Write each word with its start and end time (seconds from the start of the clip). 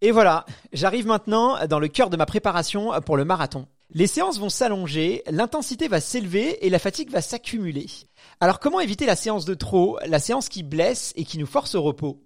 Et 0.00 0.12
voilà, 0.12 0.46
j'arrive 0.72 1.06
maintenant 1.06 1.66
dans 1.66 1.80
le 1.80 1.88
cœur 1.88 2.08
de 2.08 2.16
ma 2.16 2.26
préparation 2.26 2.92
pour 3.04 3.16
le 3.16 3.24
marathon. 3.24 3.66
Les 3.90 4.06
séances 4.06 4.38
vont 4.38 4.48
s'allonger, 4.48 5.22
l'intensité 5.28 5.88
va 5.88 6.00
s'élever 6.00 6.64
et 6.64 6.70
la 6.70 6.78
fatigue 6.78 7.10
va 7.10 7.20
s'accumuler. 7.20 7.86
Alors 8.38 8.60
comment 8.60 8.80
éviter 8.80 9.06
la 9.06 9.16
séance 9.16 9.44
de 9.44 9.54
trop, 9.54 9.98
la 10.06 10.20
séance 10.20 10.48
qui 10.48 10.62
blesse 10.62 11.12
et 11.16 11.24
qui 11.24 11.38
nous 11.38 11.46
force 11.46 11.74
au 11.74 11.82
repos? 11.82 12.22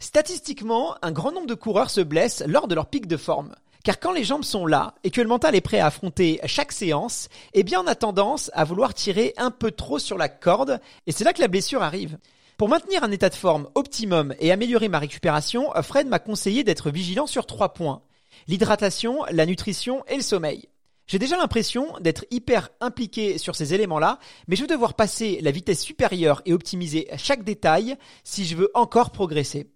Statistiquement, 0.00 0.96
un 1.02 1.12
grand 1.12 1.30
nombre 1.30 1.46
de 1.46 1.54
coureurs 1.54 1.90
se 1.90 2.00
blessent 2.00 2.42
lors 2.46 2.66
de 2.66 2.74
leur 2.74 2.86
pic 2.86 3.06
de 3.06 3.16
forme. 3.16 3.54
Car 3.84 4.00
quand 4.00 4.12
les 4.12 4.24
jambes 4.24 4.42
sont 4.42 4.66
là 4.66 4.94
et 5.04 5.10
que 5.10 5.20
le 5.20 5.28
mental 5.28 5.54
est 5.54 5.60
prêt 5.60 5.78
à 5.78 5.86
affronter 5.86 6.40
chaque 6.46 6.72
séance, 6.72 7.28
eh 7.52 7.62
bien 7.62 7.80
on 7.82 7.86
a 7.86 7.94
tendance 7.94 8.50
à 8.54 8.64
vouloir 8.64 8.94
tirer 8.94 9.32
un 9.36 9.50
peu 9.50 9.70
trop 9.70 9.98
sur 9.98 10.18
la 10.18 10.28
corde 10.28 10.80
et 11.06 11.12
c'est 11.12 11.24
là 11.24 11.32
que 11.32 11.40
la 11.40 11.48
blessure 11.48 11.82
arrive. 11.82 12.18
Pour 12.56 12.68
maintenir 12.68 13.02
un 13.02 13.10
état 13.10 13.28
de 13.28 13.34
forme 13.34 13.68
optimum 13.74 14.34
et 14.38 14.52
améliorer 14.52 14.88
ma 14.88 14.98
récupération, 14.98 15.70
Fred 15.82 16.06
m'a 16.06 16.18
conseillé 16.18 16.64
d'être 16.64 16.90
vigilant 16.90 17.26
sur 17.26 17.46
trois 17.46 17.72
points. 17.72 18.02
L'hydratation, 18.48 19.24
la 19.30 19.46
nutrition 19.46 20.04
et 20.06 20.16
le 20.16 20.22
sommeil. 20.22 20.68
J'ai 21.06 21.18
déjà 21.18 21.36
l'impression 21.36 21.98
d'être 22.00 22.24
hyper 22.30 22.70
impliqué 22.80 23.36
sur 23.36 23.56
ces 23.56 23.74
éléments-là, 23.74 24.18
mais 24.48 24.56
je 24.56 24.62
veux 24.62 24.68
devoir 24.68 24.94
passer 24.94 25.40
la 25.42 25.50
vitesse 25.50 25.82
supérieure 25.82 26.42
et 26.46 26.52
optimiser 26.52 27.08
chaque 27.16 27.44
détail 27.44 27.96
si 28.24 28.46
je 28.46 28.56
veux 28.56 28.70
encore 28.74 29.10
progresser. 29.10 29.68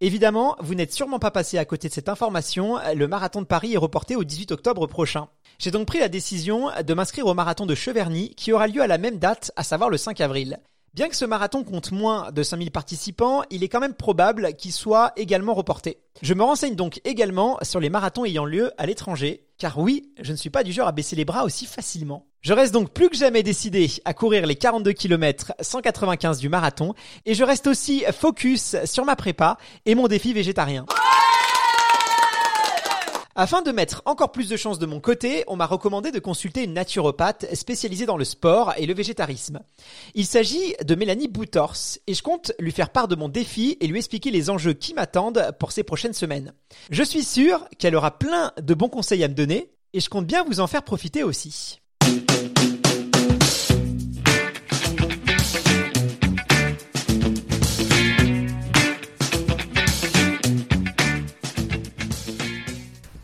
Évidemment, 0.00 0.56
vous 0.60 0.74
n'êtes 0.74 0.94
sûrement 0.94 1.18
pas 1.18 1.30
passé 1.30 1.58
à 1.58 1.66
côté 1.66 1.88
de 1.88 1.92
cette 1.92 2.08
information, 2.08 2.78
le 2.94 3.06
marathon 3.06 3.42
de 3.42 3.46
Paris 3.46 3.74
est 3.74 3.78
reporté 3.78 4.16
au 4.16 4.24
18 4.24 4.52
octobre 4.52 4.86
prochain. 4.86 5.28
J'ai 5.58 5.70
donc 5.70 5.86
pris 5.86 5.98
la 5.98 6.08
décision 6.08 6.70
de 6.82 6.94
m'inscrire 6.94 7.26
au 7.26 7.34
marathon 7.34 7.66
de 7.66 7.74
Cheverny 7.74 8.34
qui 8.34 8.52
aura 8.52 8.66
lieu 8.66 8.80
à 8.80 8.86
la 8.86 8.96
même 8.96 9.18
date, 9.18 9.52
à 9.56 9.64
savoir 9.64 9.90
le 9.90 9.98
5 9.98 10.22
avril. 10.22 10.58
Bien 10.92 11.08
que 11.08 11.14
ce 11.14 11.24
marathon 11.24 11.62
compte 11.62 11.92
moins 11.92 12.32
de 12.32 12.42
5000 12.42 12.72
participants, 12.72 13.44
il 13.50 13.62
est 13.62 13.68
quand 13.68 13.78
même 13.78 13.94
probable 13.94 14.54
qu'il 14.54 14.72
soit 14.72 15.12
également 15.16 15.54
reporté. 15.54 15.98
Je 16.20 16.34
me 16.34 16.42
renseigne 16.42 16.74
donc 16.74 17.00
également 17.04 17.58
sur 17.62 17.78
les 17.78 17.90
marathons 17.90 18.24
ayant 18.24 18.44
lieu 18.44 18.72
à 18.76 18.86
l'étranger, 18.86 19.46
car 19.56 19.78
oui, 19.78 20.10
je 20.20 20.32
ne 20.32 20.36
suis 20.36 20.50
pas 20.50 20.64
du 20.64 20.72
genre 20.72 20.88
à 20.88 20.92
baisser 20.92 21.14
les 21.14 21.24
bras 21.24 21.44
aussi 21.44 21.66
facilement. 21.66 22.26
Je 22.40 22.52
reste 22.54 22.74
donc 22.74 22.90
plus 22.90 23.08
que 23.08 23.16
jamais 23.16 23.44
décidé 23.44 23.88
à 24.04 24.14
courir 24.14 24.46
les 24.46 24.56
42 24.56 24.92
km 24.92 25.52
195 25.60 26.38
du 26.40 26.48
marathon, 26.48 26.94
et 27.24 27.34
je 27.34 27.44
reste 27.44 27.68
aussi 27.68 28.02
focus 28.12 28.74
sur 28.84 29.04
ma 29.04 29.14
prépa 29.14 29.58
et 29.86 29.94
mon 29.94 30.08
défi 30.08 30.32
végétarien. 30.32 30.86
Afin 33.36 33.62
de 33.62 33.70
mettre 33.70 34.02
encore 34.06 34.32
plus 34.32 34.48
de 34.48 34.56
chances 34.56 34.80
de 34.80 34.86
mon 34.86 34.98
côté, 34.98 35.44
on 35.46 35.54
m'a 35.54 35.66
recommandé 35.66 36.10
de 36.10 36.18
consulter 36.18 36.64
une 36.64 36.72
naturopathe 36.72 37.46
spécialisée 37.54 38.04
dans 38.06 38.16
le 38.16 38.24
sport 38.24 38.74
et 38.76 38.86
le 38.86 38.94
végétarisme. 38.94 39.60
Il 40.14 40.26
s'agit 40.26 40.74
de 40.84 40.94
Mélanie 40.96 41.28
Boutors 41.28 41.76
et 42.08 42.14
je 42.14 42.22
compte 42.22 42.52
lui 42.58 42.72
faire 42.72 42.90
part 42.90 43.06
de 43.06 43.14
mon 43.14 43.28
défi 43.28 43.76
et 43.80 43.86
lui 43.86 43.98
expliquer 43.98 44.32
les 44.32 44.50
enjeux 44.50 44.72
qui 44.72 44.94
m'attendent 44.94 45.52
pour 45.60 45.70
ces 45.70 45.84
prochaines 45.84 46.12
semaines. 46.12 46.52
Je 46.90 47.04
suis 47.04 47.22
sûr 47.22 47.68
qu'elle 47.78 47.94
aura 47.94 48.18
plein 48.18 48.52
de 48.60 48.74
bons 48.74 48.88
conseils 48.88 49.22
à 49.22 49.28
me 49.28 49.34
donner 49.34 49.70
et 49.92 50.00
je 50.00 50.10
compte 50.10 50.26
bien 50.26 50.44
vous 50.44 50.58
en 50.58 50.66
faire 50.66 50.82
profiter 50.82 51.22
aussi. 51.22 51.80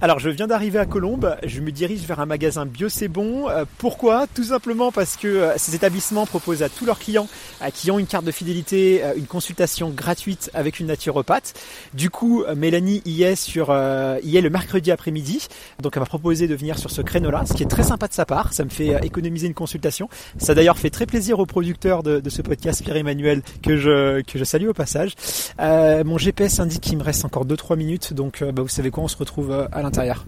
Alors 0.06 0.20
je 0.20 0.30
viens 0.30 0.46
d'arriver 0.46 0.78
à 0.78 0.86
Colombes, 0.86 1.36
je 1.44 1.60
me 1.60 1.72
dirige 1.72 2.02
vers 2.02 2.20
un 2.20 2.26
magasin 2.26 2.64
Bio 2.64 2.88
C'est 2.88 3.08
Bon. 3.08 3.48
Euh, 3.48 3.64
pourquoi? 3.78 4.28
Tout 4.32 4.44
simplement 4.44 4.92
parce 4.92 5.16
que 5.16 5.26
euh, 5.26 5.54
ces 5.56 5.74
établissements 5.74 6.26
proposent 6.26 6.62
à 6.62 6.68
tous 6.68 6.84
leurs 6.84 7.00
clients 7.00 7.26
euh, 7.60 7.70
qui 7.70 7.90
ont 7.90 7.98
une 7.98 8.06
carte 8.06 8.24
de 8.24 8.30
fidélité 8.30 9.02
une 9.16 9.27
consultation 9.27 9.90
gratuite 9.90 10.48
avec 10.54 10.78
une 10.78 10.86
naturopathe. 10.86 11.54
Du 11.92 12.08
coup, 12.08 12.44
Mélanie 12.54 13.02
y 13.04 13.24
est 13.24 13.34
sur 13.34 13.74
y 14.22 14.40
le 14.40 14.48
mercredi 14.48 14.92
après-midi. 14.92 15.48
Donc 15.82 15.96
elle 15.96 16.02
m'a 16.02 16.06
proposé 16.06 16.46
de 16.46 16.54
venir 16.54 16.78
sur 16.78 16.92
ce 16.92 17.02
créneau-là, 17.02 17.42
ce 17.44 17.54
qui 17.54 17.64
est 17.64 17.68
très 17.68 17.82
sympa 17.82 18.06
de 18.06 18.12
sa 18.12 18.24
part. 18.24 18.52
Ça 18.52 18.64
me 18.64 18.70
fait 18.70 19.04
économiser 19.04 19.48
une 19.48 19.54
consultation. 19.54 20.08
Ça 20.38 20.54
d'ailleurs 20.54 20.78
fait 20.78 20.90
très 20.90 21.06
plaisir 21.06 21.40
au 21.40 21.46
producteur 21.46 22.05
de, 22.05 22.22
ce 22.30 22.42
podcast 22.42 22.84
Pierre-Emmanuel 22.84 23.42
que 23.61 23.77
je 23.77 24.22
que 24.22 24.39
je 24.39 24.45
salue 24.45 24.68
au 24.68 24.72
passage. 24.72 25.14
mon 25.58 26.16
GPS 26.16 26.61
indique 26.61 26.83
qu'il 26.83 26.96
me 26.96 27.02
reste 27.02 27.24
encore 27.24 27.45
2-3 27.45 27.77
minutes, 27.77 28.12
donc 28.12 28.45
bah, 28.45 28.62
vous 28.62 28.68
savez 28.68 28.92
quoi, 28.92 29.02
on 29.02 29.08
se 29.08 29.16
retrouve 29.16 29.50
à 29.50 29.83
l'intérieur 29.83 29.95
l'intérieur 29.96 30.27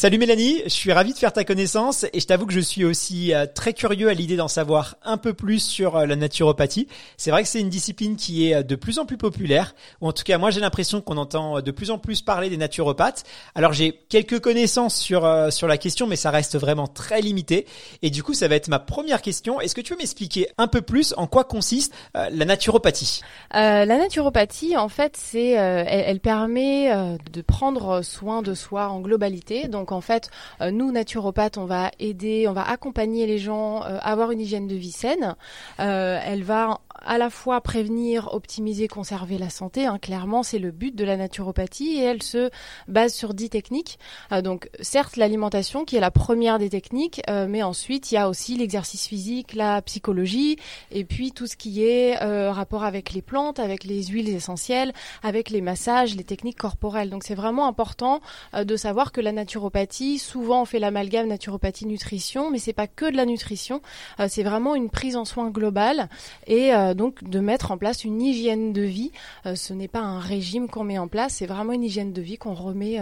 Salut 0.00 0.16
Mélanie, 0.16 0.62
je 0.64 0.70
suis 0.70 0.94
ravi 0.94 1.12
de 1.12 1.18
faire 1.18 1.34
ta 1.34 1.44
connaissance 1.44 2.06
et 2.14 2.20
je 2.20 2.26
t'avoue 2.26 2.46
que 2.46 2.54
je 2.54 2.60
suis 2.60 2.86
aussi 2.86 3.34
euh, 3.34 3.44
très 3.44 3.74
curieux 3.74 4.08
à 4.08 4.14
l'idée 4.14 4.36
d'en 4.36 4.48
savoir 4.48 4.96
un 5.04 5.18
peu 5.18 5.34
plus 5.34 5.58
sur 5.58 5.94
euh, 5.94 6.06
la 6.06 6.16
naturopathie. 6.16 6.88
C'est 7.18 7.30
vrai 7.30 7.42
que 7.42 7.50
c'est 7.50 7.60
une 7.60 7.68
discipline 7.68 8.16
qui 8.16 8.48
est 8.48 8.54
euh, 8.54 8.62
de 8.62 8.76
plus 8.76 8.98
en 8.98 9.04
plus 9.04 9.18
populaire, 9.18 9.74
ou 10.00 10.08
en 10.08 10.12
tout 10.12 10.22
cas 10.24 10.38
moi 10.38 10.50
j'ai 10.50 10.62
l'impression 10.62 11.02
qu'on 11.02 11.18
entend 11.18 11.60
de 11.60 11.70
plus 11.70 11.90
en 11.90 11.98
plus 11.98 12.22
parler 12.22 12.48
des 12.48 12.56
naturopathes. 12.56 13.24
Alors 13.54 13.74
j'ai 13.74 13.92
quelques 13.92 14.40
connaissances 14.40 14.96
sur 14.96 15.20
sur 15.52 15.68
la 15.68 15.76
question, 15.76 16.06
mais 16.06 16.16
ça 16.16 16.30
reste 16.30 16.56
vraiment 16.56 16.86
très 16.86 17.20
limité. 17.20 17.66
Et 18.00 18.08
du 18.08 18.22
coup 18.22 18.32
ça 18.32 18.48
va 18.48 18.54
être 18.54 18.68
ma 18.68 18.78
première 18.78 19.20
question. 19.20 19.60
Est-ce 19.60 19.74
que 19.74 19.82
tu 19.82 19.92
veux 19.92 19.98
m'expliquer 19.98 20.48
un 20.56 20.66
peu 20.66 20.80
plus 20.80 21.12
en 21.18 21.26
quoi 21.26 21.44
consiste 21.44 21.92
la 22.14 22.46
naturopathie? 22.46 23.20
La 23.52 23.84
naturopathie 23.84 24.78
en 24.78 24.88
fait 24.88 25.14
c'est 25.18 25.50
elle, 25.50 26.04
elle, 26.06 26.20
permet 26.20 26.90
de 27.30 27.42
prendre 27.42 28.00
soin 28.00 28.40
de 28.40 28.54
soi 28.54 28.88
en 28.88 29.00
globalité. 29.00 29.68
Donc 29.68 29.89
en 29.92 30.00
fait, 30.00 30.30
euh, 30.60 30.70
nous 30.70 30.92
naturopathes, 30.92 31.58
on 31.58 31.64
va 31.64 31.90
aider, 31.98 32.46
on 32.48 32.52
va 32.52 32.68
accompagner 32.68 33.26
les 33.26 33.38
gens 33.38 33.82
euh, 33.82 33.98
à 34.00 34.12
avoir 34.12 34.30
une 34.30 34.40
hygiène 34.40 34.66
de 34.66 34.76
vie 34.76 34.92
saine. 34.92 35.36
Euh, 35.78 36.18
elle 36.24 36.42
va 36.42 36.80
à 37.02 37.16
la 37.16 37.30
fois 37.30 37.62
prévenir, 37.62 38.34
optimiser, 38.34 38.86
conserver 38.86 39.38
la 39.38 39.48
santé. 39.48 39.86
Hein, 39.86 39.98
clairement, 39.98 40.42
c'est 40.42 40.58
le 40.58 40.70
but 40.70 40.94
de 40.94 41.04
la 41.04 41.16
naturopathie 41.16 41.96
et 41.96 42.02
elle 42.02 42.22
se 42.22 42.50
base 42.88 43.14
sur 43.14 43.32
dix 43.32 43.48
techniques. 43.48 43.98
donc, 44.42 44.68
certes, 44.80 45.16
l'alimentation 45.16 45.86
qui 45.86 45.96
est 45.96 46.00
la 46.00 46.10
première 46.10 46.58
des 46.58 46.68
techniques, 46.68 47.22
mais 47.48 47.62
ensuite 47.62 48.12
il 48.12 48.16
y 48.16 48.18
a 48.18 48.28
aussi 48.28 48.54
l'exercice 48.54 49.06
physique, 49.06 49.54
la 49.54 49.80
psychologie 49.80 50.58
et 50.90 51.04
puis 51.04 51.32
tout 51.32 51.46
ce 51.46 51.56
qui 51.56 51.82
est 51.86 52.16
rapport 52.50 52.84
avec 52.84 53.12
les 53.12 53.22
plantes, 53.22 53.60
avec 53.60 53.84
les 53.84 54.04
huiles 54.04 54.28
essentielles, 54.28 54.92
avec 55.22 55.48
les 55.48 55.62
massages, 55.62 56.14
les 56.14 56.24
techniques 56.24 56.58
corporelles. 56.58 57.08
Donc, 57.08 57.24
c'est 57.24 57.34
vraiment 57.34 57.66
important 57.66 58.20
de 58.54 58.76
savoir 58.76 59.10
que 59.10 59.22
la 59.22 59.32
naturopathie 59.32 59.79
Souvent, 60.18 60.62
on 60.62 60.64
fait 60.64 60.78
l'amalgame 60.78 61.28
naturopathie 61.28 61.86
nutrition, 61.86 62.50
mais 62.50 62.58
c'est 62.58 62.72
pas 62.72 62.86
que 62.86 63.10
de 63.10 63.16
la 63.16 63.26
nutrition. 63.26 63.80
Euh, 64.18 64.26
c'est 64.28 64.42
vraiment 64.42 64.74
une 64.74 64.90
prise 64.90 65.16
en 65.16 65.24
soin 65.24 65.50
globale 65.50 66.08
et 66.46 66.74
euh, 66.74 66.94
donc 66.94 67.24
de 67.24 67.40
mettre 67.40 67.70
en 67.70 67.78
place 67.78 68.04
une 68.04 68.20
hygiène 68.20 68.72
de 68.72 68.82
vie. 68.82 69.12
Euh, 69.46 69.54
ce 69.54 69.72
n'est 69.72 69.88
pas 69.88 70.00
un 70.00 70.18
régime 70.18 70.68
qu'on 70.68 70.84
met 70.84 70.98
en 70.98 71.08
place, 71.08 71.34
c'est 71.34 71.46
vraiment 71.46 71.72
une 71.72 71.84
hygiène 71.84 72.12
de 72.12 72.22
vie 72.22 72.38
qu'on 72.38 72.54
remet 72.54 72.98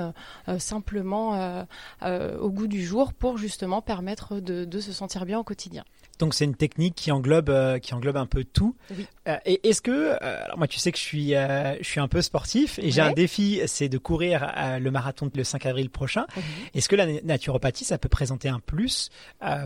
simplement 0.59 1.65
au 2.03 2.51
goût 2.51 2.67
du 2.67 2.85
jour 2.85 3.13
pour 3.13 3.39
justement 3.39 3.83
permettre 3.83 4.41
de 4.41 4.81
se 4.81 4.93
sentir 4.93 5.25
bien 5.27 5.39
au 5.39 5.45
quotidien. 5.45 5.85
Donc 6.19 6.35
c'est 6.35 6.45
une 6.45 6.55
technique 6.55 6.95
qui 6.95 7.13
englobe 7.13 7.51
euh, 7.51 7.79
qui 7.79 7.95
englobe 7.95 8.17
un 8.17 8.27
peu 8.27 8.45
tout. 8.45 8.75
Euh, 9.29 9.37
et 9.45 9.69
est-ce 9.69 9.81
que 9.81 9.91
euh, 9.91 10.45
alors 10.45 10.59
moi 10.59 10.67
tu 10.67 10.79
sais 10.79 10.91
que 10.91 10.99
je 10.99 11.03
suis 11.03 11.29
je 11.31 11.79
suis 11.83 12.01
un 12.01 12.09
peu 12.09 12.23
sportif 12.23 12.79
et 12.79 12.91
j'ai 12.91 13.01
un 13.01 13.13
défi 13.13 13.61
c'est 13.67 13.89
de 13.89 13.99
courir 13.99 14.53
le 14.81 14.91
marathon 14.91 15.31
le 15.35 15.45
5 15.45 15.67
avril 15.67 15.91
prochain. 15.91 16.27
Est-ce 16.75 16.89
que 16.89 16.97
la 16.97 17.07
naturopathie 17.23 17.85
ça 17.85 17.99
peut 17.99 18.09
présenter 18.09 18.49
un 18.49 18.61
plus 18.61 19.11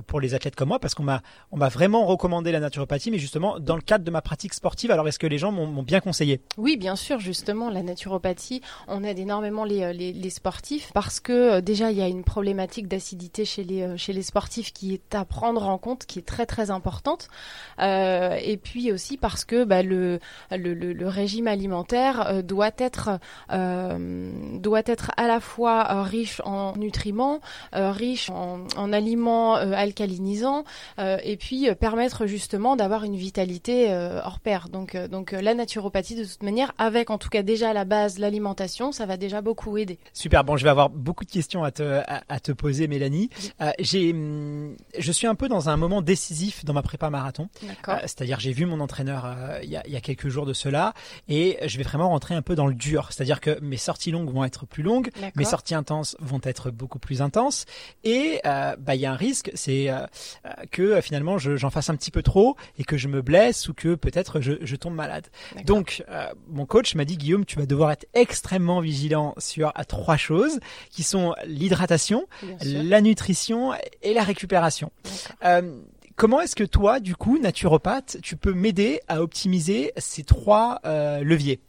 pour 0.07 0.21
les 0.21 0.35
athlètes 0.35 0.57
comme 0.57 0.69
moi? 0.69 0.79
Parce 0.79 0.95
qu'on 0.95 1.05
m'a 1.05 1.23
on 1.51 1.57
m'a 1.57 1.69
vraiment 1.69 2.07
recommandé 2.07 2.53
la 2.53 2.61
naturopathie 2.61 3.11
mais 3.11 3.19
justement 3.19 3.59
dans 3.59 3.77
le 3.77 3.83
cadre 3.83 4.05
de 4.05 4.11
ma 4.11 4.21
pratique 4.21 4.55
sportive 4.55 4.91
alors 4.91 5.09
est-ce 5.09 5.19
que 5.19 5.27
les 5.27 5.39
gens 5.39 5.53
m'ont 5.53 5.83
bien 5.83 6.01
conseillé? 6.01 6.41
Oui 6.59 6.77
bien 6.77 6.97
sûr 6.97 7.19
justement 7.21 7.71
la 7.71 7.83
naturopathie 7.83 8.61
on 8.89 9.05
aide 9.05 9.19
énormément 9.19 9.65
les, 9.65 9.93
les, 9.93 10.13
les 10.13 10.31
sportifs 10.31 10.91
parce 10.93 11.21
que 11.21 11.61
déjà 11.61 11.91
il 11.91 11.97
y 11.97 12.03
a 12.03 12.09
une 12.09 12.25
problématique 12.25 12.89
d'acidité 12.89 13.45
chez 13.45 13.65
les 13.65 13.97
chez 13.97 14.13
les 14.13 14.23
sportifs 14.23 14.73
qui 14.73 14.95
est 14.95 15.15
à 15.15 15.25
prendre 15.25 15.69
en 15.69 15.79
compte 15.79 16.07
qui 16.07 16.19
est 16.19 16.23
très 16.23 16.42
très 16.47 16.71
importante. 16.71 17.29
Euh, 17.79 18.37
et 18.43 18.57
puis 18.57 18.93
aussi 18.93 19.17
parce 19.17 19.45
que 19.45 19.65
bah, 19.65 19.83
le, 19.83 20.19
le, 20.51 20.75
le, 20.75 21.09
régime 21.09 21.47
alimentaire 21.49 22.27
euh, 22.27 22.43
doit 22.43 22.71
être 22.79 23.19
euh, 23.53 24.31
doit 24.59 24.83
être 24.87 25.11
à 25.17 25.27
la 25.27 25.41
fois 25.41 26.03
riche 26.03 26.41
en 26.45 26.77
nutriments, 26.77 27.41
riche 27.73 28.31
en, 28.31 28.65
en 28.77 28.93
aliments 28.93 29.55
alcalinisants, 29.55 30.65
et 30.99 31.37
puis 31.37 31.69
permettre 31.75 32.27
justement 32.27 32.77
d'avoir 32.77 33.05
une 33.05 33.17
vitalité 33.17 33.93
hors 34.25 34.41
pair. 34.41 34.69
Donc 34.69 34.97
donc 34.97 35.33
la 35.33 35.55
naturopathie 35.55 36.15
de 36.15 36.25
toute 36.25 36.43
manière, 36.43 36.73
avec 36.79 37.11
en 37.11 37.19
tout 37.19 37.29
cas 37.29 37.43
déjà 37.43 37.71
à 37.71 37.73
la 37.73 37.85
base 37.85 38.19
l'alimentation, 38.19 38.93
ça 38.93 39.07
va 39.07 39.17
déjà 39.17 39.41
beaucoup 39.41 39.77
aider. 39.79 39.99
Super. 40.13 40.45
Bon, 40.45 40.57
je 40.57 40.65
vais 40.65 40.71
avoir 40.71 40.91
beaucoup 40.91 41.25
de 41.25 41.31
questions 41.31 41.65
à 41.65 41.71
te 41.71 42.03
à, 42.07 42.41
te 42.41 42.53
poser, 42.53 42.89
Mélanie. 42.89 43.31
j'ai 43.79 44.15
je 44.99 45.13
suis 45.13 45.27
un 45.27 45.35
peu 45.35 45.49
dans 45.49 45.69
un 45.69 45.77
moment 45.77 46.03
décisif 46.03 46.32
décisif 46.33 46.65
dans 46.65 46.73
ma 46.73 46.83
prépa 46.83 47.11
marathon. 47.11 47.49
D'accord. 47.63 47.99
c'est-à-dire, 48.03 48.41
j'ai 48.41 48.53
vu 48.53 48.67
mon 48.67 48.81
entraîneur 48.81 49.37
il 49.63 49.71
y, 49.71 49.77
a, 49.77 49.87
y, 49.87 49.97
a, 49.97 50.01
quelques 50.01 50.29
jours 50.29 50.47
de 50.47 50.53
cela, 50.53 50.95
et 51.29 51.59
je 51.67 51.77
vais 51.77 51.85
vraiment 51.85 52.09
rentrer 52.09 52.35
un 52.35 52.43
peu 52.43 52.55
dans 52.55 52.67
le 52.67 52.75
dur. 52.75 53.09
C'est-à-dire 53.11 53.41
que 53.41 53.61
mes 53.61 53.77
sorties 53.77 54.11
longues 54.11 54.33
vont 54.33 54.45
être 54.45 54.67
plus 54.67 54.83
longues, 54.83 55.11
mes 55.37 55.45
sorties 55.45 55.75
intenses 55.75 56.17
vont 56.21 56.41
être 56.43 56.71
beaucoup 56.71 56.99
plus 56.99 57.23
intenses, 57.23 57.67
et 58.05 58.41
bah 58.45 58.95
il 58.95 59.01
y 59.01 59.07
a 59.07 59.13
un 59.13 59.17
risque, 59.17 59.51
c'est 59.55 59.91
que 60.71 61.01
finalement 61.01 61.39
j'en 61.39 61.71
fasse 61.71 61.91
un 61.91 61.97
petit 61.97 62.11
peu 62.11 62.23
trop 62.23 62.57
et 62.79 62.85
que 62.85 62.97
je 62.97 63.09
me 63.09 63.23
blesse 63.23 63.69
ou 63.69 63.75
que 63.75 63.95
peut-être 63.95 64.41
je, 64.41 64.55
je, 64.63 64.77
tombe 64.77 64.95
malade. 64.95 65.29
Donc, 65.65 66.05
mon 66.49 66.67
coach 66.67 66.95
m'a 66.95 67.05
dit 67.05 67.17
Guillaume, 67.17 67.45
tu 67.45 67.59
vas 67.59 67.67
devoir 67.67 67.91
être 67.91 68.07
extrêmement 68.15 68.81
vigilant 68.81 69.35
sur 69.39 69.73
à 69.75 69.85
trois 69.85 70.17
choses 70.17 70.61
qui 70.91 71.03
sont 71.03 71.35
l'hydratation, 71.47 72.27
la 72.63 73.01
nutrition 73.01 73.73
et 74.03 74.15
la 74.15 74.23
récupération. 74.23 74.91
Euh, 75.45 75.81
comment 76.17 76.41
est-ce 76.41 76.57
que 76.57 76.65
toi, 76.65 77.01
du 77.01 77.17
coup, 77.17 77.39
naturopathe, 77.39 78.19
tu 78.23 78.37
peux 78.37 78.53
m'aider 78.53 79.01
à 79.09 79.23
optimiser 79.23 79.93
ces 79.97 80.25
trois 80.25 80.81
euh, 80.85 81.23
leviers? 81.23 81.61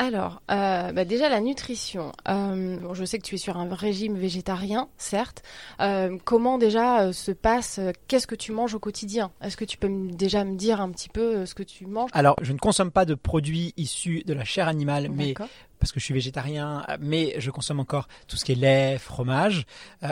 Alors, 0.00 0.42
euh, 0.52 0.92
bah 0.92 1.04
déjà 1.04 1.28
la 1.28 1.40
nutrition. 1.40 2.12
Euh, 2.28 2.78
bon, 2.78 2.94
je 2.94 3.04
sais 3.04 3.18
que 3.18 3.24
tu 3.24 3.34
es 3.34 3.38
sur 3.38 3.56
un 3.56 3.68
régime 3.74 4.16
végétarien, 4.16 4.88
certes. 4.96 5.42
Euh, 5.80 6.16
comment 6.24 6.56
déjà 6.56 7.12
se 7.12 7.32
passe 7.32 7.80
Qu'est-ce 8.06 8.28
que 8.28 8.36
tu 8.36 8.52
manges 8.52 8.74
au 8.74 8.78
quotidien? 8.78 9.32
Est-ce 9.42 9.56
que 9.56 9.64
tu 9.64 9.76
peux 9.76 9.90
déjà 10.12 10.44
me 10.44 10.56
dire 10.56 10.80
un 10.80 10.92
petit 10.92 11.08
peu 11.08 11.44
ce 11.46 11.54
que 11.56 11.64
tu 11.64 11.86
manges? 11.86 12.10
Alors, 12.12 12.36
je 12.42 12.52
ne 12.52 12.58
consomme 12.58 12.92
pas 12.92 13.04
de 13.04 13.14
produits 13.14 13.74
issus 13.76 14.22
de 14.24 14.34
la 14.34 14.44
chair 14.44 14.68
animale, 14.68 15.08
mais 15.12 15.34
parce 15.80 15.90
que 15.90 15.98
je 15.98 16.04
suis 16.04 16.14
végétarien, 16.14 16.86
mais 17.00 17.34
je 17.38 17.50
consomme 17.50 17.80
encore 17.80 18.06
tout 18.28 18.36
ce 18.36 18.44
qui 18.44 18.52
est 18.52 18.56
lait, 18.56 18.98
fromage. 18.98 19.66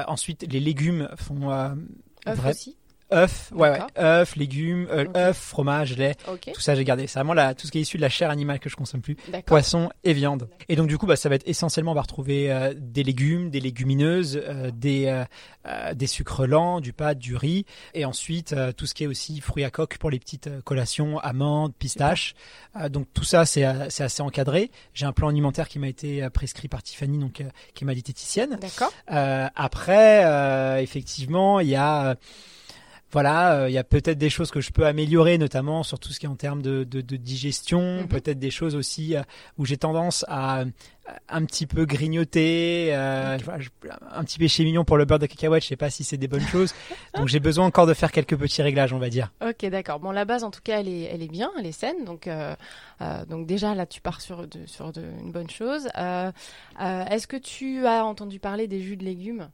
ensuite, 0.08 0.52
les 0.52 0.60
légumes 0.60 1.08
font. 1.16 1.50
Œufs 2.26 2.44
aussi 2.44 2.76
œufs, 3.12 3.52
ouais, 3.52 3.70
ouais, 3.70 3.80
œufs, 3.98 4.36
légumes, 4.36 4.88
euh, 4.90 5.06
œufs, 5.16 5.36
fromage, 5.36 5.96
lait, 5.96 6.16
tout 6.52 6.60
ça 6.60 6.74
j'ai 6.74 6.84
gardé. 6.84 7.06
C'est 7.06 7.18
vraiment 7.18 7.34
la, 7.34 7.54
tout 7.54 7.66
ce 7.66 7.72
qui 7.72 7.78
est 7.78 7.82
issu 7.82 7.96
de 7.96 8.02
la 8.02 8.08
chair 8.08 8.30
animale 8.30 8.58
que 8.58 8.68
je 8.68 8.76
consomme 8.76 9.00
plus, 9.00 9.16
poisson 9.46 9.90
et 10.04 10.12
viande. 10.12 10.48
Et 10.68 10.76
donc 10.76 10.88
du 10.88 10.98
coup, 10.98 11.06
bah, 11.06 11.16
ça 11.16 11.28
va 11.28 11.36
être 11.36 11.46
essentiellement, 11.46 11.92
on 11.92 11.94
va 11.94 12.02
retrouver 12.02 12.50
euh, 12.50 12.74
des 12.76 13.02
légumes, 13.02 13.50
des 13.50 13.60
légumineuses, 13.60 14.40
euh, 14.42 14.70
des 14.72 15.24
des 15.94 16.06
sucres 16.06 16.46
lents, 16.46 16.80
du 16.80 16.92
pâte, 16.92 17.18
du 17.18 17.34
riz, 17.34 17.64
et 17.92 18.04
ensuite 18.04 18.54
tout 18.76 18.86
ce 18.86 18.94
qui 18.94 19.02
est 19.02 19.08
aussi 19.08 19.40
fruits 19.40 19.64
à 19.64 19.70
coque 19.70 19.98
pour 19.98 20.10
les 20.10 20.20
petites 20.20 20.48
collations, 20.62 21.18
amandes, 21.18 21.74
pistaches. 21.74 22.34
donc 22.90 23.08
tout 23.12 23.24
ça 23.24 23.44
c'est 23.46 23.64
c'est 23.88 24.04
assez 24.04 24.22
encadré. 24.22 24.70
J'ai 24.94 25.06
un 25.06 25.12
plan 25.12 25.28
alimentaire 25.28 25.68
qui 25.68 25.80
m'a 25.80 25.88
été 25.88 26.28
prescrit 26.30 26.68
par 26.68 26.84
Tiffany, 26.84 27.18
donc 27.18 27.42
qui 27.74 27.84
est 27.84 27.84
ma 27.84 27.94
diététicienne. 27.94 28.58
D'accord. 28.60 28.92
après, 29.08 30.80
effectivement, 30.80 31.58
il 31.58 31.68
y 31.68 31.76
a 31.76 32.16
voilà, 33.12 33.52
euh, 33.52 33.70
il 33.70 33.72
y 33.72 33.78
a 33.78 33.84
peut-être 33.84 34.18
des 34.18 34.30
choses 34.30 34.50
que 34.50 34.60
je 34.60 34.72
peux 34.72 34.84
améliorer, 34.84 35.38
notamment 35.38 35.84
sur 35.84 35.98
tout 35.98 36.12
ce 36.12 36.18
qui 36.18 36.26
est 36.26 36.28
en 36.28 36.34
termes 36.34 36.60
de, 36.60 36.84
digestion, 36.84 38.00
mhm. 38.00 38.08
peut-être 38.08 38.38
des 38.38 38.50
choses 38.50 38.74
aussi 38.74 39.16
euh, 39.16 39.22
où 39.58 39.64
j'ai 39.64 39.76
tendance 39.76 40.24
à 40.28 40.64
un 41.28 41.44
petit 41.44 41.66
peu 41.66 41.86
grignoter, 41.86 42.88
euh, 42.90 43.38
un 44.12 44.24
petit 44.24 44.38
péché 44.38 44.64
mignon 44.64 44.84
pour 44.84 44.96
le 44.96 45.04
beurre 45.04 45.20
de 45.20 45.26
cacahuète, 45.26 45.62
je 45.62 45.68
sais 45.68 45.76
pas 45.76 45.88
si 45.88 46.02
c'est 46.02 46.16
des 46.16 46.26
bonnes 46.26 46.40
choses. 46.48 46.74
Donc 47.14 47.28
j'ai 47.28 47.38
besoin 47.38 47.64
encore 47.64 47.86
de 47.86 47.94
faire 47.94 48.10
quelques 48.10 48.36
petits 48.36 48.60
réglages, 48.60 48.92
on 48.92 48.98
va 48.98 49.08
dire. 49.08 49.32
Ok, 49.40 49.64
d'accord. 49.66 50.00
Bon, 50.00 50.10
la 50.10 50.24
base 50.24 50.42
en 50.42 50.50
tout 50.50 50.62
cas, 50.64 50.80
elle 50.80 50.88
est, 50.88 51.02
elle 51.04 51.22
est 51.22 51.30
bien, 51.30 51.52
elle 51.56 51.66
est 51.66 51.70
saine. 51.72 52.04
Donc, 52.04 52.28
donc 53.28 53.46
déjà 53.46 53.76
là, 53.76 53.86
tu 53.86 54.00
pars 54.00 54.20
sur, 54.20 54.48
de, 54.48 54.66
sur 54.66 54.90
une 54.96 55.30
bonne 55.30 55.48
chose. 55.48 55.86
Est-ce 55.94 57.26
que 57.28 57.36
tu 57.36 57.86
as 57.86 58.04
entendu 58.04 58.40
parler 58.40 58.66
des 58.66 58.80
jus 58.80 58.96
de 58.96 59.04
légumes? 59.04 59.48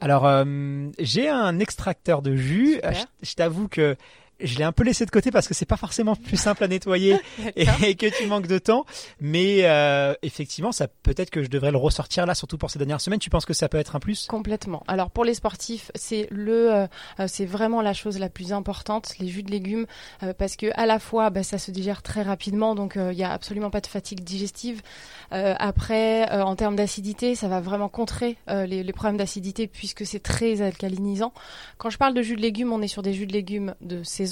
Alors, 0.00 0.26
euh, 0.26 0.88
j'ai 0.98 1.28
un 1.28 1.58
extracteur 1.58 2.22
de 2.22 2.34
jus. 2.36 2.80
je 3.22 3.34
t'avoue 3.34 3.68
que 3.68 3.96
je 4.42 4.58
l'ai 4.58 4.64
un 4.64 4.72
peu 4.72 4.84
laissé 4.84 5.04
de 5.06 5.10
côté 5.10 5.30
parce 5.30 5.48
que 5.48 5.54
c'est 5.54 5.66
pas 5.66 5.76
forcément 5.76 6.16
plus 6.16 6.36
simple 6.36 6.64
à 6.64 6.68
nettoyer 6.68 7.16
et, 7.56 7.94
que 7.94 8.06
tu 8.06 8.26
manques 8.26 8.46
de 8.46 8.58
temps. 8.58 8.84
Mais 9.20 9.60
euh, 9.64 10.14
effectivement, 10.22 10.72
ça 10.72 10.88
peut-être 10.88 11.30
que 11.30 11.42
je 11.42 11.48
devrais 11.48 11.70
le 11.70 11.76
ressortir 11.76 12.26
là, 12.26 12.34
surtout 12.34 12.58
pour 12.58 12.70
ces 12.70 12.78
dernières 12.78 13.00
semaines. 13.00 13.18
Tu 13.18 13.30
penses 13.30 13.44
que 13.44 13.52
ça 13.52 13.68
peut 13.68 13.78
être 13.78 13.96
un 13.96 14.00
plus? 14.00 14.26
Complètement. 14.26 14.82
Alors 14.88 15.10
pour 15.10 15.24
les 15.24 15.34
sportifs, 15.34 15.90
c'est 15.94 16.26
le, 16.30 16.72
euh, 16.72 16.86
c'est 17.26 17.46
vraiment 17.46 17.82
la 17.82 17.92
chose 17.92 18.18
la 18.18 18.28
plus 18.28 18.52
importante, 18.52 19.14
les 19.18 19.28
jus 19.28 19.42
de 19.42 19.50
légumes, 19.50 19.86
euh, 20.22 20.32
parce 20.36 20.56
que 20.56 20.66
à 20.74 20.86
la 20.86 20.98
fois, 20.98 21.30
bah, 21.30 21.42
ça 21.42 21.58
se 21.58 21.70
digère 21.70 22.02
très 22.02 22.22
rapidement, 22.22 22.74
donc 22.74 22.94
il 22.96 23.16
n'y 23.16 23.24
a 23.24 23.32
absolument 23.32 23.70
pas 23.70 23.80
de 23.80 23.86
fatigue 23.86 24.22
digestive. 24.22 24.82
après, 25.30 26.28
en 26.30 26.56
termes 26.56 26.76
d'acidité, 26.76 27.34
ça 27.34 27.48
va 27.48 27.60
vraiment 27.60 27.88
contrer 27.88 28.36
les, 28.48 28.82
les 28.82 28.92
problèmes 28.92 29.16
d'acidité 29.16 29.66
puisque 29.66 30.06
c'est 30.06 30.20
très 30.20 30.62
alcalinisant. 30.62 31.32
Quand 31.78 31.90
je 31.90 31.98
parle 31.98 32.14
de 32.14 32.22
jus 32.22 32.36
de 32.36 32.40
légumes, 32.40 32.72
on 32.72 32.82
est 32.82 32.88
sur 32.88 33.02
des 33.02 33.12
jus 33.12 33.26
de 33.26 33.32
légumes 33.32 33.74
de 33.80 34.02
saison 34.02 34.29